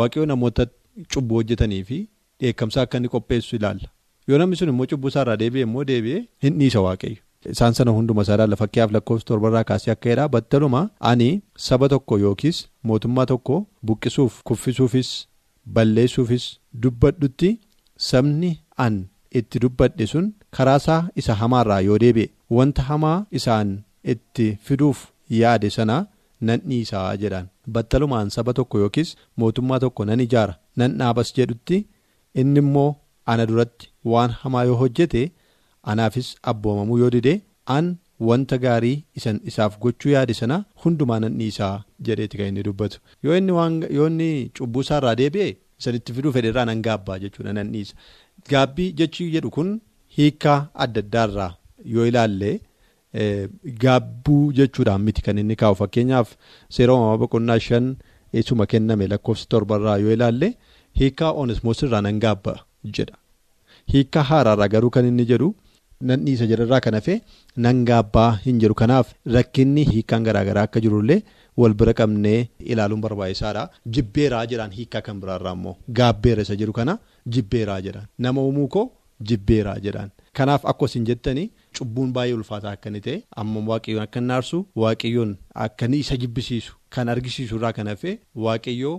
waaqayyo 0.00 0.26
namoota 0.32 0.66
cubbuu 1.14 1.36
hojjetanii 1.42 1.82
fi 1.90 2.00
dheekkamsaa 2.40 2.82
akka 2.88 2.98
inni 3.02 3.08
qopheessu 3.14 3.56
ilaalla. 3.60 3.88
Yoo 4.28 4.38
namni 4.42 4.56
sun 4.60 4.68
immoo 4.74 4.86
cubbuu 4.92 5.08
isaarraa 5.14 5.36
deebi'e 5.44 5.62
immoo 5.68 5.84
deebi'ee 5.92 6.22
hin 6.46 6.58
dhiisa 6.60 6.80
waaqayyo. 6.88 7.16
Isaan 7.54 7.74
sana 7.78 7.90
hunduma 7.96 8.22
isaa 8.26 8.34
ilaalla 8.38 8.56
fakkiyaaf 8.60 8.92
lakkoofsa 8.94 9.26
torbarraa 9.30 9.64
kaasee 9.70 9.92
akka 9.92 10.08
jedhaa 10.12 10.28
battaluma 10.36 10.80
ani 11.10 11.28
saba 11.66 11.88
tokko 11.92 12.18
yookiis 12.22 12.58
mootummaa 12.90 13.26
tokko 13.32 13.58
buqqisuuf 13.90 14.40
kuffisuufis 14.50 15.10
balleessuufis 15.76 16.44
dubbadhutti 16.82 17.50
sabni 18.08 18.50
an 18.84 18.96
itti 19.40 19.58
dubbadhe 19.64 20.06
sun 20.12 20.26
karaa 20.56 20.76
isaa 20.82 21.00
isa 21.22 21.34
hamaarraa 21.40 21.80
yoo 21.88 21.98
deebi'e 22.04 22.30
wanta 22.58 22.82
hamaa 22.90 23.16
isaan 23.40 23.72
itti 24.14 24.46
fiduuf 24.68 24.98
yaade 25.40 25.70
sana 25.76 25.96
nan 26.48 26.60
dhiisaa 26.70 27.08
jedhaan 27.22 27.48
battalumaan 27.76 28.30
saba 28.36 28.52
tokko 28.58 28.78
yookiis 28.84 29.10
mootummaa 29.42 29.78
tokko 29.84 30.04
nan 30.10 30.20
ijaara. 30.26 30.54
Nan 30.78 30.98
dhaabas 30.98 31.32
jedhutti 31.36 31.78
inni 32.40 32.60
immoo 32.64 32.88
ana 33.32 33.46
duratti 33.50 33.88
waan 34.12 34.30
hamaa 34.40 34.64
yoo 34.70 34.76
hojjete 34.82 35.22
anaafis 35.92 36.28
abboomamuu 36.52 36.98
yoo 37.02 37.10
dide 37.14 37.32
an 37.76 37.86
wanta 38.28 38.58
gaarii 38.64 38.96
isan 39.20 39.40
isaaf 39.50 39.78
gochuu 39.84 40.12
yaade 40.16 40.34
sana 40.40 40.58
hundumaa 40.84 41.18
nan 41.24 41.38
dhiisaa 41.40 41.74
jedheeti 42.08 42.36
kan 42.38 42.46
inni 42.52 42.62
dubbatu. 42.68 42.98
Yoo 43.24 43.36
inni 44.08 44.28
cubbuu 44.58 44.80
isaarraa 44.86 45.14
deebi'e 45.22 45.48
isanitti 45.80 46.12
fiduu 46.16 46.32
fedherraa 46.36 46.64
nan 46.70 46.82
gaabbaa 46.86 47.18
jechuudha 47.24 47.52
nan 47.58 47.72
dhiisa 47.72 47.94
gaabbii 48.52 48.88
jechi 49.00 49.30
jedhu 49.34 49.50
kun 49.56 49.70
hiikaa 50.18 50.58
adda 50.84 51.00
addaarraa 51.06 51.50
yoo 51.94 52.06
ilaalle 52.10 52.50
gaabbuu 53.84 54.52
jechuudhaan 54.58 55.02
miti 55.06 55.22
kan 55.26 55.38
inni 55.42 55.56
kaa'u. 55.62 55.74
Fakkeenyaaf 55.82 56.28
seera 56.76 56.92
uumamaa 56.94 57.20
boqonnaa 57.24 57.58
shan 57.68 57.86
eessuma 58.38 58.66
kenname 58.72 59.06
lakkoofsa 59.12 59.46
torbarraa 59.54 59.98
yoo 60.04 60.12
ilaalle 60.16 60.48
hiikaa 61.00 61.30
oonismoosirraa 61.40 62.02
nan 62.08 62.20
gaabba 62.24 62.56
jedha. 62.98 63.16
Hiikaa 63.92 64.22
haaraarraa 64.32 64.68
garuu 64.74 64.90
kan 64.98 65.06
inni 65.12 65.26
jedhu. 65.32 65.54
nan 66.08 66.24
dhiisa 66.26 66.46
jedharraa 66.48 66.78
kan 66.84 66.94
hafe 66.96 67.14
nan 67.64 67.78
gaabbaa 67.90 68.30
hin 68.46 68.58
jedhu. 68.62 68.74
Kanaaf 68.80 69.12
rakkinni 69.36 69.84
hiikaan 69.92 70.24
garaagaraa 70.26 70.64
akka 70.68 70.80
jirullee 70.86 71.16
wal 71.62 71.74
bira 71.82 71.94
qabnee 72.00 72.40
ilaaluun 72.72 73.00
barbaachisaadha. 73.04 73.62
Jibbeeraa 73.94 74.42
jedhaan 74.50 74.70
hiikaa 74.78 75.00
kan 75.06 75.20
biraarraa 75.22 75.54
immoo 75.58 75.74
gaabbeera 76.00 76.42
isa 76.46 76.56
jedhu 76.62 76.72
kana 76.80 76.98
jibbeeraa 77.34 77.80
jedhaan 77.86 78.08
nama 78.26 78.42
uumuu 78.48 78.68
koo 78.76 78.84
jibbeeraa 79.30 79.76
jedhaan 79.86 80.10
kanaaf 80.40 80.64
akkos 80.72 80.94
hin 80.98 81.04
jettanii 81.10 81.46
cubbuun 81.78 82.12
baay'ee 82.16 82.34
ulfaataa 82.38 82.72
akka 82.78 82.88
inni 82.92 83.00
ta'e 83.06 83.18
amma 83.42 83.60
waaqayyoon 83.70 84.02
akka 84.06 84.20
inni 84.24 84.32
aarsu 84.38 84.58
waaqayyoon 84.82 85.36
akka 85.66 85.86
inni 85.90 85.98
isa 86.06 86.16
jibbisiisu 86.24 86.72
kan 86.96 87.08
argisiisu 87.14 87.56
irraa 87.60 87.72
kan 87.78 87.88
hafe 87.92 88.18
waaqayyoo 88.46 88.96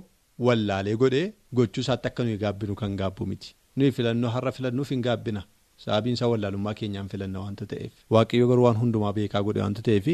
wallaalee 0.47 0.95
godhee 1.03 1.27
gochuu 1.59 1.81
isaatti 1.85 2.07
akka 2.11 2.23
nuyi 2.25 2.37
gaabbinu 2.45 2.75
kan 2.81 2.95
gaabbu 3.03 3.25
miti. 3.29 3.53
Nuyi 3.77 3.91
filannoo 3.99 4.29
har'a 4.35 4.51
filannuuf 4.57 4.89
hin 4.93 5.01
gaabbina. 5.07 5.41
Sababiin 5.83 6.13
isaa 6.17 6.27
wallaalummaa 6.33 6.73
keenyaan 6.79 7.09
filanna 7.13 7.39
waanta 7.43 7.65
ta'eef. 7.71 7.91
Waaqayyo 8.13 8.47
garuu 8.51 8.63
waan 8.67 8.77
hundumaa 8.81 9.13
beekaa 9.17 9.41
godhe 9.47 9.61
waanta 9.63 9.81
ta'eef 9.87 10.07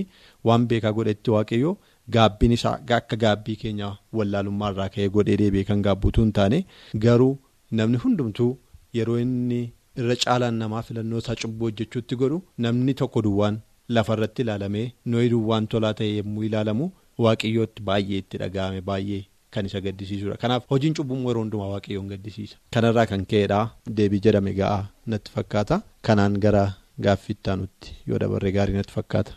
waan 0.49 0.67
beekaa 0.73 0.91
godhetti 0.97 1.32
waaqayyo 1.36 1.71
gaabbiin 2.15 2.52
isaa 2.58 2.73
akka 2.99 3.15
gaabbii 3.23 3.56
keenya 3.63 3.91
wallaalummaa 4.19 4.71
irraa 4.76 4.89
ka'ee 4.95 5.10
godhee 5.17 5.38
deebi'ee 5.43 5.63
kan 5.71 5.82
gaabbuutu 5.88 6.21
hin 6.26 6.32
taane 6.39 6.60
garuu 7.08 7.32
namni 7.80 7.98
hundumtuu 8.04 8.52
yeroo 8.98 9.20
inni 9.26 9.60
irra 10.02 10.16
caalaan 10.24 10.56
namaa 10.64 10.82
filannoo 10.88 11.20
isaa 11.24 11.36
cubbuu 11.44 11.68
hojjechuutti 11.70 12.16
godhu 12.22 12.40
namni 12.66 12.94
tokko 13.02 13.22
duwwaan 13.28 13.60
lafarratti 13.98 14.42
ilaalamee 14.46 14.88
nooyi 15.14 15.30
duwwaan 15.36 15.68
tolaa 15.74 15.94
ta'e 16.00 16.10
yommuu 16.18 16.44
ilaalamu 16.50 16.90
waaqayyootti 17.26 17.82
baay'ee 17.90 18.18
itti 18.24 18.38
dhaga'ame 18.44 18.82
baay'ee. 18.90 19.22
Kan 19.54 19.66
isa 19.70 19.80
gaddisiisudha. 19.86 20.36
Kanaaf 20.44 20.64
hojiin 20.72 20.94
cubbuun 20.98 21.26
yeroo 21.28 21.42
hundumaa 21.44 21.68
waaqayyoon 21.74 22.08
gaddisiisa. 22.12 22.56
Kanarraa 22.74 23.06
kan 23.12 23.26
ka'edha 23.32 23.60
deebii 23.98 24.22
jedhame 24.26 24.54
ga'aa 24.60 24.80
natti 25.14 25.32
fakkaata. 25.36 25.82
Kanaan 26.08 26.38
gara 26.46 26.64
gaaffii 27.06 27.36
ittaanutti 27.38 27.94
yoo 28.12 28.20
dabarre 28.24 28.52
gaarii 28.56 28.74
natti 28.80 28.94
fakkaata. 28.98 29.34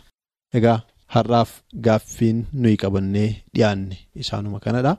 Egaa 0.59 0.79
har'aaf 1.15 1.51
gaaffiin 1.85 2.39
nuyi 2.53 2.77
qabannee 2.83 3.27
dhiyaanne 3.55 3.97
isaanuma 4.23 4.59
kanadha. 4.65 4.97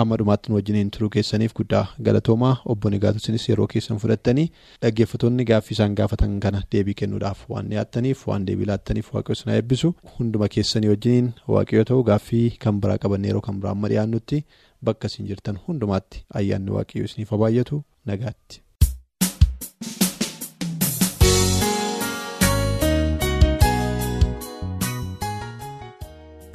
Amma 0.00 0.16
dhumaatti 0.20 0.50
nu 0.50 0.56
wajjiniin 0.58 0.90
turuu 0.96 1.10
keessaniif 1.16 1.52
guddaa 1.58 1.82
galatoomaa. 2.06 2.54
Obbo 2.64 2.90
Nigaatusinis 2.90 3.48
yeroo 3.48 3.66
keessan 3.74 3.98
fudhattanii 4.04 4.46
dhaggeeffattoonni 4.82 5.44
gaaffii 5.50 5.74
isaan 5.78 5.94
gaafatan 6.00 6.38
kana 6.46 6.62
deebii 6.72 6.94
kennuudhaaf 7.02 7.44
waan 7.50 7.68
dhiyaattaniif 7.74 8.26
waan 8.30 8.46
deebii 8.46 8.66
laattaniif 8.72 9.12
waaqayyo 9.14 9.38
isin 9.40 9.52
eebbisu. 9.58 9.94
Hunduma 10.18 10.48
keessanii 10.56 10.88
wajjiniin 10.94 11.32
waaqayyo 11.56 11.84
ta'uu 11.92 12.02
gaaffii 12.12 12.46
kan 12.64 12.80
biraa 12.80 12.98
qabanne 13.04 13.28
yeroo 13.32 13.40
kan 13.50 13.60
biraa 13.60 13.72
amma 13.78 13.88
dhiyaannutti 13.94 14.44
bakka 14.84 15.06
isin 15.12 15.26
jirtan 15.32 15.58
hundumaatti 15.68 16.24
ayyaanni 16.42 16.70
waaqayyo 16.78 17.04
isiniif 17.10 17.30
baay'atu 17.44 17.82
nagaatti. 18.12 18.62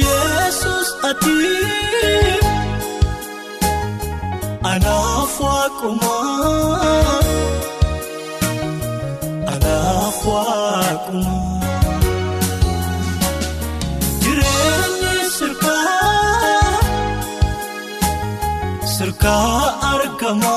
Yesus 0.00 0.88
ati 1.10 1.38
anaaf 4.72 5.34
waaquma 5.44 6.16
anaaf 9.52 10.18
waaquma 10.32 11.36
jireenyi 14.22 15.14
sirkaa 15.36 16.74
sirkaa 18.94 19.64
argama. 19.92 20.56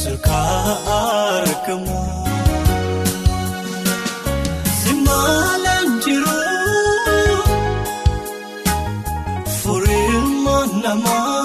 Sirkaa 0.00 1.03
furiilma 11.02 11.43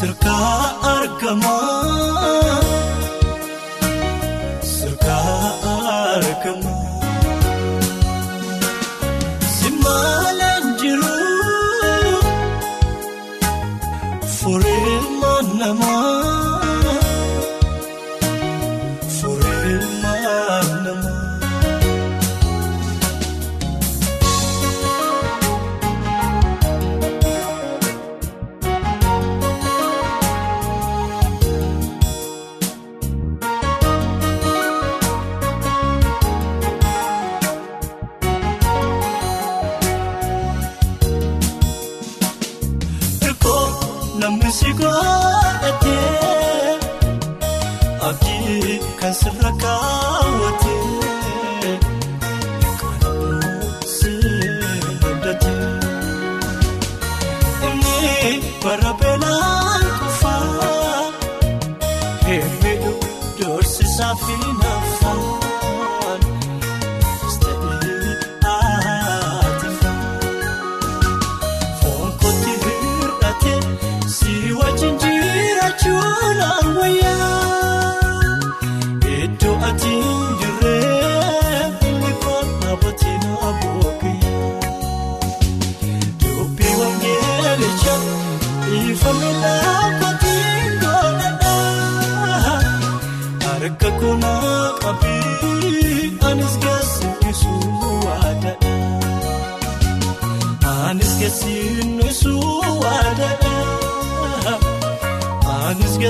sirkaa 0.00 0.80
argama 0.96 1.56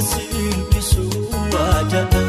keessummisuu 0.00 1.20
waadana 1.54 2.20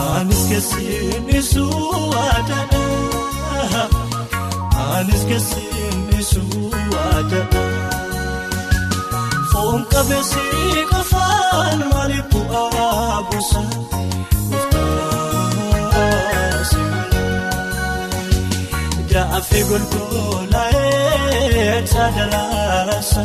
anis 0.00 0.42
keessummisuu 0.50 1.78
waadana 2.14 2.82
anis 4.96 5.22
keessummisuu 5.30 6.64
waadana 6.94 7.62
foon 9.52 9.80
qabeessi 9.94 10.44
qofaan 10.92 11.78
maali 11.92 12.20
bu'aa 12.34 13.16
buusa 13.30 13.62
murtaasa 15.70 16.84
jaafee 19.14 19.64
golgolaa'ee 19.70 21.78
sadarasa. 21.94 23.24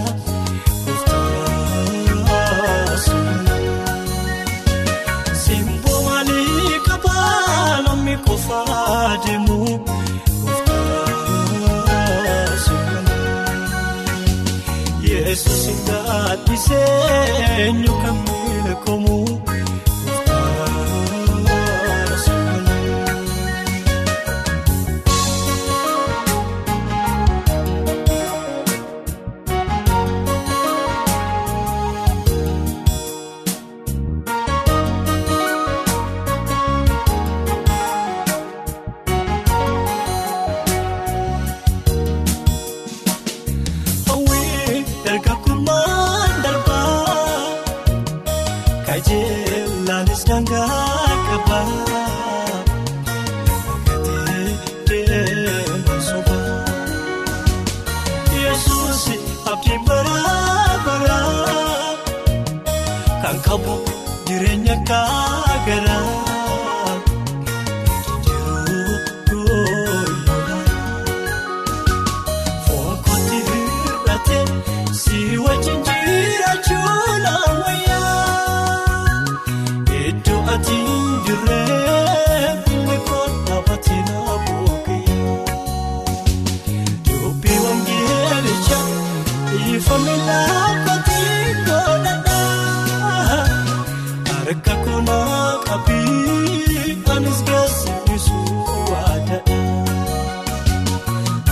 qofaa 8.25 9.17
deemu. 9.25 9.59
Yesuus 15.09 15.65
hin 15.67 15.79
taatise 15.87 16.81
eenyu 17.57 17.93
kan 18.03 18.17
beekamu. 18.27 19.17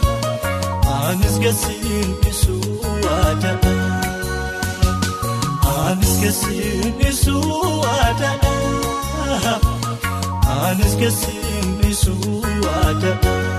Anis 5.87 6.15
keessiin 6.23 6.95
isuu 7.09 7.61
waadadhaa 7.85 9.55
Anis 10.67 10.93
keessiin 11.01 11.69
isuu 11.91 12.33
waadadhaa. 12.65 13.50